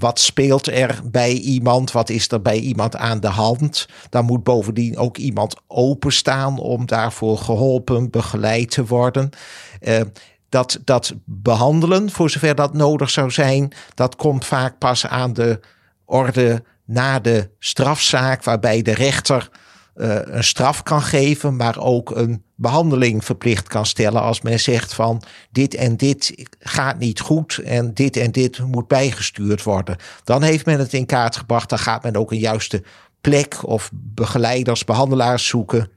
wat 0.00 0.20
speelt 0.20 0.66
er 0.66 1.00
bij 1.04 1.32
iemand? 1.32 1.92
Wat 1.92 2.10
is 2.10 2.28
er 2.28 2.42
bij 2.42 2.58
iemand 2.58 2.96
aan 2.96 3.20
de 3.20 3.28
hand? 3.28 3.88
Dan 4.08 4.24
moet 4.24 4.42
bovendien 4.42 4.96
ook 4.96 5.16
iemand 5.16 5.56
openstaan 5.66 6.58
om 6.58 6.86
daarvoor 6.86 7.38
geholpen, 7.38 8.10
begeleid 8.10 8.70
te 8.70 8.84
worden. 8.84 9.30
Uh, 9.80 10.00
dat, 10.48 10.78
dat 10.84 11.14
behandelen, 11.24 12.10
voor 12.10 12.30
zover 12.30 12.54
dat 12.54 12.74
nodig 12.74 13.10
zou 13.10 13.30
zijn, 13.30 13.72
dat 13.94 14.16
komt 14.16 14.44
vaak 14.44 14.78
pas 14.78 15.06
aan 15.06 15.32
de 15.32 15.60
orde 16.04 16.62
na 16.84 17.18
de 17.18 17.50
strafzaak, 17.58 18.44
waarbij 18.44 18.82
de 18.82 18.94
rechter 18.94 19.48
uh, 20.00 20.18
een 20.24 20.44
straf 20.44 20.82
kan 20.82 21.02
geven, 21.02 21.56
maar 21.56 21.78
ook 21.78 22.10
een 22.10 22.42
behandeling 22.54 23.24
verplicht 23.24 23.68
kan 23.68 23.86
stellen 23.86 24.22
als 24.22 24.40
men 24.40 24.60
zegt 24.60 24.94
van 24.94 25.22
dit 25.50 25.74
en 25.74 25.96
dit 25.96 26.34
gaat 26.58 26.98
niet 26.98 27.20
goed 27.20 27.60
en 27.64 27.94
dit 27.94 28.16
en 28.16 28.32
dit 28.32 28.58
moet 28.58 28.88
bijgestuurd 28.88 29.62
worden. 29.62 29.96
Dan 30.24 30.42
heeft 30.42 30.66
men 30.66 30.78
het 30.78 30.92
in 30.92 31.06
kaart 31.06 31.36
gebracht, 31.36 31.68
dan 31.68 31.78
gaat 31.78 32.02
men 32.02 32.16
ook 32.16 32.30
een 32.30 32.38
juiste 32.38 32.82
plek 33.20 33.68
of 33.68 33.90
begeleiders, 33.92 34.84
behandelaars 34.84 35.46
zoeken 35.46 35.88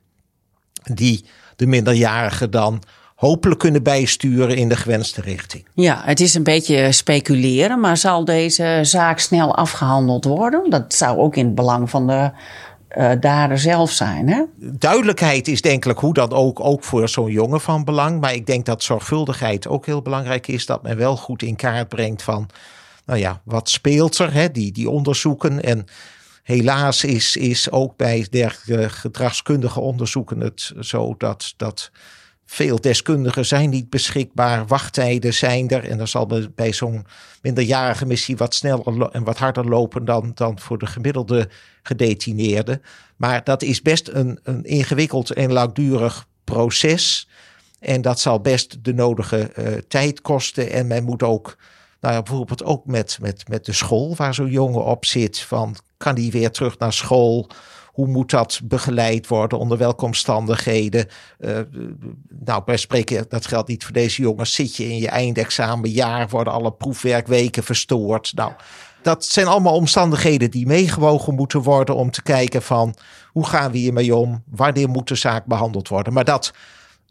die 0.94 1.26
de 1.56 1.66
minderjarige 1.66 2.50
dan 2.50 2.82
hopelijk 3.16 3.60
kunnen 3.60 3.84
bijsturen 3.84 4.56
in 4.56 4.70
de 4.70 4.76
gewenste 4.76 5.22
richting. 5.22 5.68
Ja, 5.74 6.02
het 6.06 6.20
is 6.20 6.34
een 6.34 6.44
beetje 6.44 6.92
speculeren, 6.92 7.80
maar 7.80 7.98
zal 7.98 8.26
deze 8.26 8.80
zaak 8.82 9.20
snel 9.20 9.56
afgehandeld 9.56 10.26
worden? 10.26 10.70
Dat 10.70 10.94
zou 10.94 11.18
ook 11.18 11.36
in 11.36 11.46
het 11.46 11.56
belang 11.56 11.89
van 11.89 12.08
de 12.08 12.32
uh, 12.97 13.56
zelf 13.56 13.91
zijn. 13.91 14.29
Hè? 14.29 14.43
Duidelijkheid 14.58 15.47
is 15.47 15.62
denk 15.62 15.86
ik 15.86 15.97
hoe 15.97 16.13
dan 16.13 16.32
ook, 16.32 16.60
ook 16.60 16.84
voor 16.84 17.10
zo'n 17.10 17.32
jongen 17.32 17.62
van 17.62 17.84
belang. 17.84 18.21
Maar 18.21 18.34
ik 18.34 18.45
denk 18.45 18.65
dat 18.65 18.84
zorgvuldigheid 18.84 19.67
ook 19.67 19.86
heel 19.86 20.01
belangrijk 20.01 20.47
is. 20.47 20.65
Dat 20.65 20.84
men 20.84 20.97
wel 20.97 21.17
goed 21.17 21.41
in 21.41 21.56
kaart 21.56 21.89
brengt 21.89 22.23
van, 22.23 22.49
nou 23.06 23.19
ja, 23.19 23.41
wat 23.43 23.69
speelt 23.69 24.17
er? 24.17 24.34
Hè? 24.34 24.51
Die, 24.51 24.71
die 24.71 24.89
onderzoeken. 24.89 25.63
En 25.63 25.86
helaas 26.43 27.03
is, 27.03 27.36
is 27.36 27.71
ook 27.71 27.97
bij 27.97 28.27
dergelijke 28.29 28.89
gedragskundige 28.89 29.79
onderzoeken 29.79 30.39
het 30.39 30.73
zo 30.79 31.15
dat. 31.17 31.53
dat 31.58 31.91
veel 32.45 32.82
deskundigen 32.82 33.45
zijn 33.45 33.69
niet 33.69 33.89
beschikbaar. 33.89 34.67
Wachttijden 34.67 35.34
zijn 35.34 35.69
er. 35.69 35.89
En 35.89 35.97
dan 35.97 36.08
zal 36.08 36.49
bij 36.56 36.73
zo'n 36.73 37.06
minderjarige 37.41 38.06
missie 38.06 38.38
wat 38.38 38.56
sneller 38.56 39.10
en 39.12 39.23
wat 39.23 39.38
harder 39.38 39.65
lopen 39.65 40.06
dan, 40.06 40.32
dan 40.34 40.60
voor 40.60 40.77
de 40.77 40.86
gemiddelde 40.86 41.49
gedetineerde. 41.84 42.82
Maar 43.15 43.43
dat 43.43 43.62
is 43.62 43.82
best 43.82 44.08
een, 44.08 44.39
een 44.43 44.63
ingewikkeld 44.63 45.32
en 45.32 45.51
langdurig 45.51 46.27
proces. 46.43 47.27
En 47.79 48.01
dat 48.01 48.19
zal 48.19 48.39
best 48.39 48.84
de 48.84 48.93
nodige 48.93 49.51
uh, 49.58 49.67
tijd 49.88 50.21
kosten. 50.21 50.71
En 50.71 50.88
men 50.88 51.03
moet 51.03 51.23
ook, 51.23 51.58
nou 52.01 52.13
ja, 52.13 52.21
bijvoorbeeld 52.21 52.63
ook 52.63 52.86
met, 52.86 53.17
met, 53.21 53.47
met 53.47 53.65
de 53.65 53.73
school 53.73 54.15
waar 54.15 54.34
zo'n 54.34 54.51
jongen 54.51 54.86
op 54.86 55.06
zit. 55.06 55.39
Van 55.39 55.75
kan 55.97 56.15
die 56.15 56.32
weer 56.32 56.51
terug 56.51 56.77
naar 56.77 56.93
school? 56.93 57.49
Hoe 57.93 58.08
moet 58.08 58.29
dat 58.29 58.62
begeleid 58.63 59.27
worden? 59.27 59.60
Onder 59.60 59.77
welke 59.77 60.06
omstandigheden? 60.06 61.08
Uh, 61.39 61.60
nou, 62.29 62.63
bij 62.63 62.77
spreken, 62.77 63.25
dat 63.29 63.45
geldt 63.45 63.67
niet 63.67 63.84
voor 63.84 63.93
deze 63.93 64.21
jongens. 64.21 64.53
Zit 64.53 64.75
je 64.75 64.84
in 64.84 64.97
je 64.97 65.10
eindexamenjaar, 65.10 66.29
worden 66.29 66.53
alle 66.53 66.71
proefwerkweken 66.71 67.63
verstoord? 67.63 68.32
Nou, 68.36 68.51
dat 69.01 69.25
zijn 69.25 69.47
allemaal 69.47 69.75
omstandigheden 69.75 70.51
die 70.51 70.67
meegewogen 70.67 71.36
moeten 71.36 71.62
worden 71.62 71.95
om 71.95 72.12
te 72.12 72.21
kijken 72.21 72.62
van 72.62 72.95
hoe 73.27 73.45
gaan 73.45 73.71
we 73.71 73.77
hiermee 73.77 74.15
om? 74.15 74.43
Wanneer 74.45 74.89
moet 74.89 75.08
de 75.08 75.15
zaak 75.15 75.45
behandeld 75.45 75.88
worden? 75.88 76.13
Maar 76.13 76.25
dat 76.25 76.53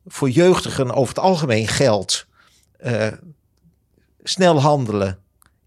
voor 0.06 0.30
jeugdigen 0.30 0.94
over 0.94 1.14
het 1.14 1.24
algemeen 1.24 1.68
geldt. 1.68 2.26
Uh, 2.84 3.06
snel 4.22 4.60
handelen, 4.60 5.18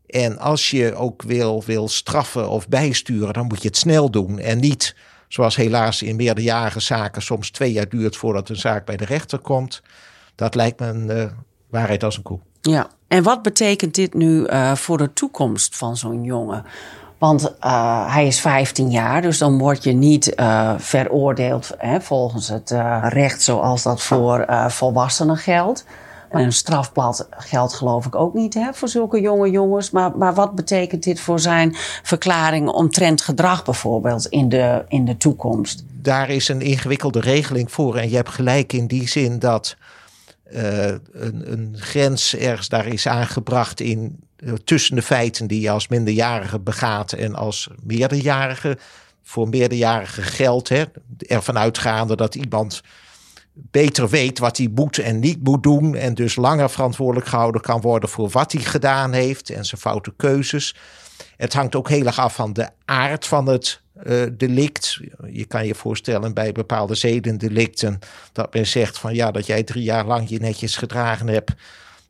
en 0.07 0.37
als 0.37 0.69
je 0.69 0.95
ook 0.95 1.21
wil, 1.21 1.63
wil 1.65 1.87
straffen 1.87 2.49
of 2.49 2.67
bijsturen, 2.67 3.33
dan 3.33 3.45
moet 3.45 3.61
je 3.61 3.67
het 3.67 3.77
snel 3.77 4.11
doen. 4.11 4.39
En 4.39 4.59
niet, 4.59 4.95
zoals 5.27 5.55
helaas 5.55 6.01
in 6.01 6.15
meerderjarige 6.15 6.79
zaken, 6.79 7.21
soms 7.21 7.51
twee 7.51 7.71
jaar 7.71 7.89
duurt 7.89 8.15
voordat 8.15 8.49
een 8.49 8.55
zaak 8.55 8.85
bij 8.85 8.97
de 8.97 9.05
rechter 9.05 9.39
komt. 9.39 9.81
Dat 10.35 10.55
lijkt 10.55 10.79
me 10.79 10.87
een 10.87 11.09
uh, 11.09 11.25
waarheid 11.69 12.03
als 12.03 12.17
een 12.17 12.23
koe. 12.23 12.39
Ja, 12.61 12.89
en 13.07 13.23
wat 13.23 13.41
betekent 13.41 13.95
dit 13.95 14.13
nu 14.13 14.47
uh, 14.47 14.75
voor 14.75 14.97
de 14.97 15.13
toekomst 15.13 15.75
van 15.75 15.97
zo'n 15.97 16.23
jongen? 16.23 16.65
Want 17.17 17.53
uh, 17.61 18.13
hij 18.13 18.27
is 18.27 18.39
15 18.39 18.91
jaar, 18.91 19.21
dus 19.21 19.37
dan 19.37 19.57
word 19.57 19.83
je 19.83 19.91
niet 19.91 20.33
veroordeeld 20.77 21.71
hè, 21.77 22.01
volgens 22.01 22.47
het 22.47 22.73
recht 23.01 23.41
zoals 23.41 23.83
dat 23.83 24.01
voor 24.01 24.45
volwassenen 24.67 25.37
geldt. 25.37 25.85
Een 26.29 26.53
strafblad 26.53 27.27
geldt 27.29 27.73
geloof 27.73 28.05
ik 28.05 28.15
ook 28.15 28.33
niet 28.33 28.53
hè, 28.53 28.73
voor 28.73 28.87
zulke 28.87 29.21
jonge 29.21 29.49
jongens. 29.49 29.91
Maar, 29.91 30.17
maar 30.17 30.33
wat 30.33 30.55
betekent 30.55 31.03
dit 31.03 31.19
voor 31.19 31.39
zijn 31.39 31.75
verklaring 32.03 32.67
omtrent 32.67 33.21
gedrag 33.21 33.63
bijvoorbeeld 33.63 34.25
in 34.25 34.49
de, 34.49 34.85
in 34.87 35.05
de 35.05 35.17
toekomst? 35.17 35.83
Daar 35.87 36.29
is 36.29 36.47
een 36.47 36.61
ingewikkelde 36.61 37.19
regeling 37.19 37.71
voor. 37.71 37.97
En 37.97 38.09
je 38.09 38.15
hebt 38.15 38.29
gelijk 38.29 38.73
in 38.73 38.87
die 38.87 39.09
zin 39.09 39.39
dat 39.39 39.75
uh, 40.53 40.87
een, 41.11 41.51
een 41.51 41.75
grens 41.79 42.35
ergens 42.35 42.69
daar 42.69 42.87
is 42.87 43.07
aangebracht 43.07 43.79
in 43.79 44.19
uh, 44.37 44.53
tussen 44.53 44.95
de 44.95 45.01
feiten 45.01 45.47
die 45.47 45.61
je 45.61 45.69
als 45.69 45.87
minderjarige 45.87 46.59
begaat 46.59 47.11
en 47.11 47.35
als 47.35 47.69
meerderjarige. 47.83 48.77
Voor 49.23 49.49
meerderjarige 49.49 50.21
geldt, 50.21 50.69
hè, 50.69 50.83
ervan 51.17 51.57
uitgaande 51.57 52.15
dat 52.15 52.35
iemand 52.35 52.81
beter 53.55 54.09
weet 54.09 54.39
wat 54.39 54.57
hij 54.57 54.69
moet 54.73 54.97
en 54.97 55.19
niet 55.19 55.43
moet 55.43 55.63
doen. 55.63 55.95
En 55.95 56.13
dus 56.13 56.35
langer 56.35 56.69
verantwoordelijk 56.69 57.27
gehouden 57.27 57.61
kan 57.61 57.81
worden 57.81 58.09
voor 58.09 58.29
wat 58.29 58.51
hij 58.51 58.61
gedaan 58.61 59.11
heeft 59.11 59.49
en 59.49 59.65
zijn 59.65 59.81
foute 59.81 60.13
keuzes. 60.17 60.75
Het 61.37 61.53
hangt 61.53 61.75
ook 61.75 61.89
heel 61.89 62.05
erg 62.05 62.19
af 62.19 62.35
van 62.35 62.53
de 62.53 62.69
aard 62.85 63.25
van 63.25 63.47
het 63.47 63.81
uh, 64.03 64.23
delict. 64.31 64.99
Je 65.31 65.45
kan 65.45 65.65
je 65.65 65.75
voorstellen 65.75 66.33
bij 66.33 66.51
bepaalde 66.51 66.95
zedendelicten 66.95 67.99
dat 68.31 68.53
men 68.53 68.67
zegt 68.67 68.97
van 68.97 69.15
ja, 69.15 69.31
dat 69.31 69.45
jij 69.45 69.63
drie 69.63 69.83
jaar 69.83 70.05
lang 70.05 70.29
je 70.29 70.39
netjes 70.39 70.77
gedragen 70.77 71.27
hebt. 71.27 71.53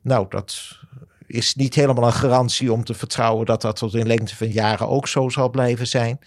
Nou, 0.02 0.26
dat 0.28 0.78
is 1.26 1.54
niet 1.54 1.74
helemaal 1.74 2.06
een 2.06 2.12
garantie 2.12 2.72
om 2.72 2.84
te 2.84 2.94
vertrouwen 2.94 3.46
dat 3.46 3.62
dat 3.62 3.76
tot 3.76 3.94
in 3.94 4.06
lengte 4.06 4.36
van 4.36 4.48
jaren 4.50 4.88
ook 4.88 5.08
zo 5.08 5.28
zal 5.28 5.50
blijven 5.50 5.86
zijn. 5.86 6.18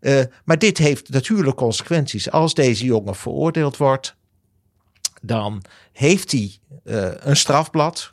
Uh, 0.00 0.20
maar 0.44 0.58
dit 0.58 0.78
heeft 0.78 1.08
natuurlijk 1.08 1.56
consequenties. 1.56 2.30
Als 2.30 2.54
deze 2.54 2.84
jongen 2.84 3.14
veroordeeld 3.14 3.76
wordt, 3.76 4.16
dan 5.26 5.62
heeft 5.92 6.32
hij 6.32 6.58
uh, 6.84 7.08
een 7.18 7.36
strafblad. 7.36 8.12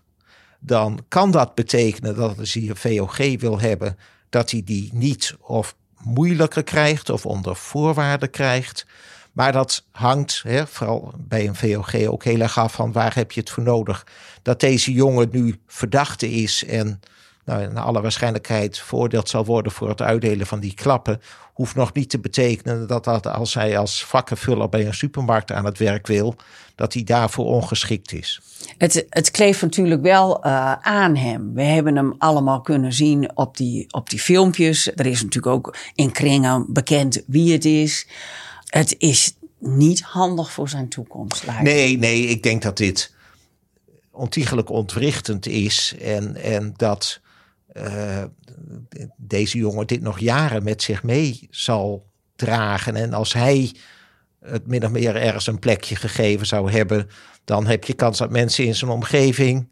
Dan 0.60 1.06
kan 1.08 1.32
dat 1.32 1.56
betekenen 1.56 2.15
dat 2.15 2.39
als 2.39 2.54
hij 2.54 2.69
een 2.69 2.76
VOG 2.76 3.17
wil 3.39 3.60
hebben, 3.60 3.97
dat 4.30 4.52
hij 4.52 4.62
die 4.65 4.89
niet 4.93 5.36
of 5.39 5.76
moeilijker 5.97 6.63
krijgt 6.63 7.10
of 7.10 7.26
onder 7.26 7.56
voorwaarden 7.56 8.30
krijgt. 8.30 8.86
Maar 9.32 9.52
dat 9.52 9.86
hangt, 9.91 10.41
hè, 10.43 10.67
vooral 10.67 11.13
bij 11.17 11.47
een 11.47 11.56
VOG, 11.56 11.95
ook 12.06 12.23
heel 12.23 12.39
erg 12.39 12.58
af 12.58 12.73
van 12.73 12.91
waar 12.91 13.15
heb 13.15 13.32
je 13.32 13.39
het 13.39 13.49
voor 13.49 13.63
nodig. 13.63 14.06
Dat 14.41 14.60
deze 14.60 14.93
jongen 14.93 15.30
nu 15.32 15.60
verdachte 15.67 16.32
is 16.32 16.65
en 16.65 16.99
nou, 17.45 17.73
naar 17.73 17.84
alle 17.84 18.01
waarschijnlijkheid 18.01 18.79
veroordeeld 18.79 19.29
zal 19.29 19.45
worden 19.45 19.71
voor 19.71 19.89
het 19.89 20.01
uitdelen 20.01 20.47
van 20.47 20.60
die 20.60 20.73
klappen, 20.73 21.21
hoeft 21.53 21.75
nog 21.75 21.93
niet 21.93 22.10
te 22.10 22.19
betekenen 22.19 22.88
dat, 22.88 23.03
dat 23.03 23.27
als 23.27 23.53
hij 23.53 23.77
als 23.77 24.06
vakkenvuller 24.06 24.69
bij 24.69 24.86
een 24.86 24.93
supermarkt 24.93 25.51
aan 25.51 25.65
het 25.65 25.77
werk 25.77 26.08
wil, 26.08 26.36
dat 26.75 26.93
hij 26.93 27.03
daarvoor 27.03 27.45
ongeschikt 27.45 28.12
is. 28.12 28.41
Het, 28.77 29.06
het 29.10 29.32
kleeft 29.32 29.62
natuurlijk 29.62 30.01
wel 30.01 30.45
uh, 30.45 30.71
aan 30.73 31.15
hem. 31.15 31.53
We 31.53 31.63
hebben 31.63 31.95
hem 31.95 32.15
allemaal 32.17 32.62
kunnen 32.62 32.93
zien 32.93 33.38
op 33.38 33.58
die, 33.58 33.86
op 33.93 34.10
die 34.10 34.19
filmpjes. 34.19 34.91
Er 34.95 35.06
is 35.06 35.21
natuurlijk 35.23 35.56
ook 35.56 35.77
in 35.95 36.12
kringen 36.12 36.65
bekend 36.69 37.23
wie 37.27 37.51
het 37.51 37.65
is. 37.65 38.08
Het 38.65 38.95
is 38.97 39.36
niet 39.60 40.01
handig 40.01 40.51
voor 40.51 40.69
zijn 40.69 40.89
toekomst. 40.89 41.43
Nee, 41.62 41.97
nee, 41.97 42.27
ik 42.27 42.43
denk 42.43 42.62
dat 42.62 42.77
dit 42.77 43.13
ontiegelijk 44.12 44.69
ontwrichtend 44.69 45.45
is. 45.47 45.95
En, 46.01 46.36
en 46.36 46.73
dat 46.77 47.21
uh, 47.73 48.23
deze 49.17 49.57
jongen 49.57 49.88
dit 49.88 50.01
nog 50.01 50.19
jaren 50.19 50.63
met 50.63 50.81
zich 50.81 51.03
mee 51.03 51.47
zal 51.49 52.05
dragen. 52.36 52.95
En 52.95 53.13
als 53.13 53.33
hij 53.33 53.75
het 54.39 54.67
min 54.67 54.86
of 54.86 54.91
meer 54.91 55.15
ergens 55.15 55.47
een 55.47 55.59
plekje 55.59 55.95
gegeven 55.95 56.45
zou 56.45 56.71
hebben, 56.71 57.09
dan 57.43 57.67
heb 57.67 57.83
je 57.83 57.93
kans 57.93 58.17
dat 58.17 58.29
mensen 58.29 58.65
in 58.65 58.75
zijn 58.75 58.91
omgeving 58.91 59.67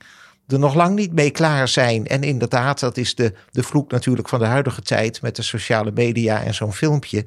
er 0.47 0.59
nog 0.59 0.73
lang 0.73 0.95
niet 0.95 1.13
mee 1.13 1.31
klaar 1.31 1.67
zijn. 1.67 2.07
En 2.07 2.23
inderdaad, 2.23 2.79
dat 2.79 2.97
is 2.97 3.15
de, 3.15 3.33
de 3.51 3.63
vloek 3.63 3.91
natuurlijk 3.91 4.29
van 4.29 4.39
de 4.39 4.45
huidige 4.45 4.81
tijd 4.81 5.21
met 5.21 5.35
de 5.35 5.41
sociale 5.41 5.91
media 5.93 6.43
en 6.43 6.53
zo'n 6.53 6.73
filmpje. 6.73 7.25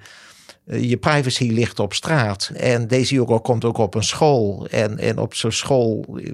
Eh, 0.66 0.90
je 0.90 0.96
privacy 0.96 1.50
ligt 1.50 1.78
op 1.78 1.94
straat. 1.94 2.50
En 2.54 2.88
deze 2.88 3.14
jongen 3.14 3.40
komt 3.40 3.64
ook 3.64 3.78
op 3.78 3.94
een 3.94 4.04
school. 4.04 4.66
En, 4.70 4.98
en 4.98 5.18
op 5.18 5.34
zo'n 5.34 5.52
school 5.52 6.04
eh, 6.16 6.30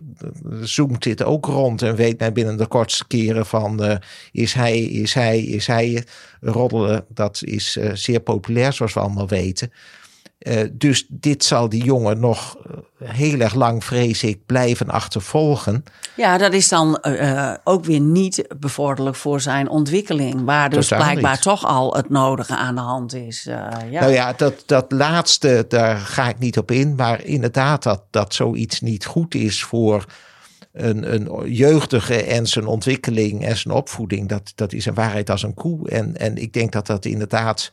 zoomt 0.61 1.03
dit 1.03 1.23
ook 1.23 1.47
rond. 1.47 1.83
En 1.83 1.97
weet 1.97 2.19
men 2.19 2.33
binnen 2.33 2.57
de 2.57 2.67
kortste 2.67 3.07
keren 3.07 3.47
van 3.47 3.85
uh, 3.85 3.97
is 4.33 4.53
hij, 4.53 4.81
is 4.81 5.15
hij, 5.15 5.41
is 5.43 5.67
hij. 5.67 6.05
Roddelen, 6.41 7.05
dat 7.09 7.43
is 7.45 7.79
zeer 7.93 8.21
populair 8.21 8.73
zoals 8.73 8.95
we 8.95 9.01
allemaal 9.01 9.29
weten. 9.29 9.73
Uh, 10.41 10.61
dus 10.73 11.07
dit 11.09 11.45
zal 11.45 11.69
die 11.69 11.85
jongen 11.85 12.21
nog 12.21 12.57
heel 13.05 13.41
erg 13.41 13.55
lang, 13.55 13.85
vrees 13.85 14.23
ik, 14.23 14.47
blijven 14.47 14.89
achtervolgen. 14.89 15.85
Ja, 16.17 16.39
dat 16.39 16.53
is 16.53 16.69
dan 16.69 16.99
uh, 17.03 17.55
ook 17.65 17.85
weer 17.85 18.01
niet 18.01 18.45
bevorderlijk 18.59 19.17
voor 19.17 19.41
zijn 19.41 19.69
ontwikkeling. 19.69 20.45
Waar 20.45 20.71
dus 20.71 20.89
Totaal 20.89 21.05
blijkbaar 21.05 21.33
niet. 21.33 21.43
toch 21.43 21.67
al 21.67 21.95
het 21.95 22.11
nodige 22.11 22.57
aan 22.57 22.75
de 22.75 22.81
hand 22.81 23.15
is. 23.15 23.47
Uh, 23.47 23.55
ja. 23.91 24.01
Nou 24.01 24.13
ja, 24.13 24.33
dat, 24.33 24.63
dat 24.67 24.93
laatste, 24.93 25.65
daar 25.69 25.97
ga 25.97 26.29
ik 26.29 26.39
niet 26.39 26.59
op 26.59 26.71
in. 26.71 26.95
Maar 26.95 27.25
inderdaad, 27.25 27.83
dat, 27.83 28.03
dat 28.11 28.35
zoiets 28.35 28.81
niet 28.81 29.07
goed 29.07 29.35
is 29.35 29.63
voor 29.63 30.05
een, 30.73 31.15
een 31.15 31.53
jeugdige 31.53 32.23
en 32.23 32.47
zijn 32.47 32.67
ontwikkeling 32.67 33.45
en 33.45 33.57
zijn 33.57 33.75
opvoeding. 33.75 34.29
Dat, 34.29 34.53
dat 34.55 34.73
is 34.73 34.87
een 34.87 34.95
waarheid 34.95 35.31
als 35.31 35.43
een 35.43 35.55
koe. 35.55 35.89
En, 35.89 36.17
en 36.17 36.37
ik 36.37 36.53
denk 36.53 36.73
dat 36.73 36.87
dat 36.87 37.05
inderdaad 37.05 37.73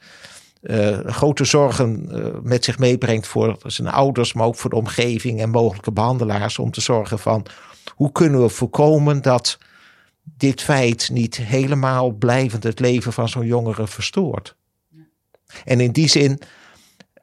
uh, 0.67 0.99
grote 1.05 1.45
zorgen 1.45 2.09
uh, 2.11 2.25
met 2.41 2.63
zich 2.63 2.79
meebrengt 2.79 3.27
voor 3.27 3.57
zijn 3.65 3.87
ouders, 3.87 4.33
maar 4.33 4.45
ook 4.45 4.55
voor 4.55 4.69
de 4.69 4.75
omgeving 4.75 5.41
en 5.41 5.49
mogelijke 5.49 5.91
behandelaars. 5.91 6.59
Om 6.59 6.71
te 6.71 6.81
zorgen 6.81 7.19
van 7.19 7.45
hoe 7.95 8.11
kunnen 8.11 8.41
we 8.41 8.49
voorkomen 8.49 9.21
dat 9.21 9.57
dit 10.23 10.61
feit 10.61 11.09
niet 11.11 11.35
helemaal 11.37 12.11
blijvend 12.11 12.63
het 12.63 12.79
leven 12.79 13.13
van 13.13 13.29
zo'n 13.29 13.45
jongere 13.45 13.87
verstoort. 13.87 14.55
En 15.65 15.79
in 15.79 15.91
die 15.91 16.07
zin, 16.07 16.39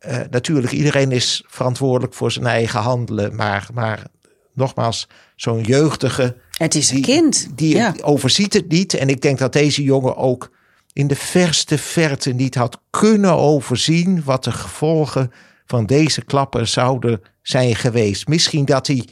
uh, 0.07 0.19
natuurlijk, 0.31 0.73
iedereen 0.73 1.13
is 1.13 1.45
verantwoordelijk 1.47 2.15
voor 2.15 2.33
zijn 2.33 2.47
eigen 2.47 2.81
handelen, 2.81 3.35
maar, 3.35 3.69
maar 3.75 4.07
nogmaals, 4.53 5.09
zo'n 5.37 5.63
jeugdige. 5.63 6.37
Het 6.51 6.75
is 6.75 6.91
een 6.91 6.97
die, 6.97 7.05
kind. 7.05 7.49
Die 7.55 7.75
ja. 7.75 7.95
overziet 8.03 8.53
het 8.53 8.69
niet. 8.69 8.95
En 8.95 9.09
ik 9.09 9.21
denk 9.21 9.39
dat 9.39 9.53
deze 9.53 9.83
jongen 9.83 10.17
ook 10.17 10.51
in 10.95 11.07
de 11.07 11.17
verste 11.17 11.79
verte 11.79 12.33
niet 12.33 12.55
had 12.55 12.81
kunnen 12.91 13.35
overzien 13.35 14.25
wat 14.25 14.45
de 14.45 14.53
gevolgen 14.53 15.33
van 15.67 15.87
deze 15.87 16.25
klappen 16.25 16.69
zouden 16.69 17.23
zijn 17.43 17.77
geweest. 17.77 18.29
Misschien 18.29 18.65
dat 18.65 18.87
hij 18.87 19.09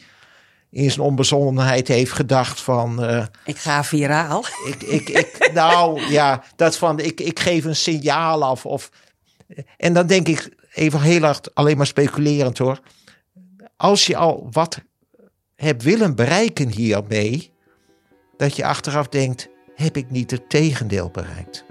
in 0.71 0.91
zijn 0.91 1.07
onbezonnenheid 1.07 1.89
heeft 1.89 2.13
gedacht 2.13 2.61
van... 2.61 3.05
Uh, 3.05 3.25
ik 3.45 3.59
ga 3.59 3.85
viraal. 3.85 4.45
Ik, 4.67 4.83
ik, 4.83 5.09
ik, 5.09 5.51
nou 5.55 6.11
ja, 6.11 6.45
dat 6.57 6.77
van 6.77 6.99
ik, 6.99 7.21
ik 7.21 7.41
geef 7.41 7.65
een 7.65 7.77
signaal 7.77 8.45
af. 8.45 8.67
Of, 8.67 8.91
en 9.77 9.93
dan 9.93 10.07
denk 10.07 10.29
ik 10.29 10.55
even 10.73 11.01
heel 11.01 11.23
hard, 11.23 11.55
alleen 11.55 11.77
maar 11.77 11.87
speculerend 11.87 12.59
hoor. 12.59 12.81
Als 13.77 14.07
je 14.07 14.17
al 14.17 14.49
wat 14.51 14.79
hebt 15.57 15.83
willen 15.83 16.15
bereiken 16.15 16.69
hiermee... 16.69 17.53
dat 18.37 18.57
je 18.57 18.65
achteraf 18.65 19.09
denkt, 19.09 19.49
heb 19.75 19.97
ik 19.97 20.11
niet 20.11 20.31
het 20.31 20.51
tegendeel 20.51 21.11
bereikt. 21.11 21.65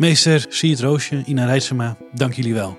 Meester 0.00 0.46
Siert 0.48 0.80
Roosje, 0.80 1.22
Ina 1.26 1.44
Rijtsema, 1.44 1.96
dank 2.12 2.32
jullie 2.32 2.54
wel. 2.54 2.78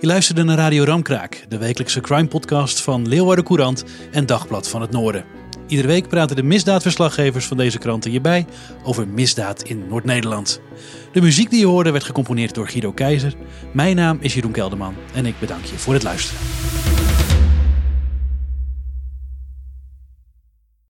Je 0.00 0.06
luisterde 0.06 0.42
naar 0.42 0.56
Radio 0.56 0.84
Ramkraak, 0.84 1.44
de 1.48 1.58
wekelijkse 1.58 2.00
crime 2.00 2.28
podcast 2.28 2.80
van 2.80 3.08
Leeuwarden 3.08 3.44
Courant 3.44 3.84
en 4.12 4.26
Dagblad 4.26 4.68
van 4.68 4.80
het 4.80 4.90
Noorden. 4.90 5.24
Iedere 5.66 5.88
week 5.88 6.08
praten 6.08 6.36
de 6.36 6.42
misdaadverslaggevers 6.42 7.46
van 7.46 7.56
deze 7.56 7.78
kranten 7.78 8.10
hierbij 8.10 8.46
over 8.82 9.08
misdaad 9.08 9.62
in 9.62 9.88
Noord-Nederland. 9.88 10.60
De 11.12 11.20
muziek 11.20 11.50
die 11.50 11.60
je 11.60 11.66
hoorde 11.66 11.90
werd 11.90 12.04
gecomponeerd 12.04 12.54
door 12.54 12.68
Guido 12.68 12.92
Keizer. 12.92 13.34
Mijn 13.72 13.96
naam 13.96 14.18
is 14.20 14.34
Jeroen 14.34 14.52
Kelderman 14.52 14.94
en 15.14 15.26
ik 15.26 15.38
bedank 15.38 15.64
je 15.64 15.78
voor 15.78 15.94
het 15.94 16.02
luisteren. 16.02 16.40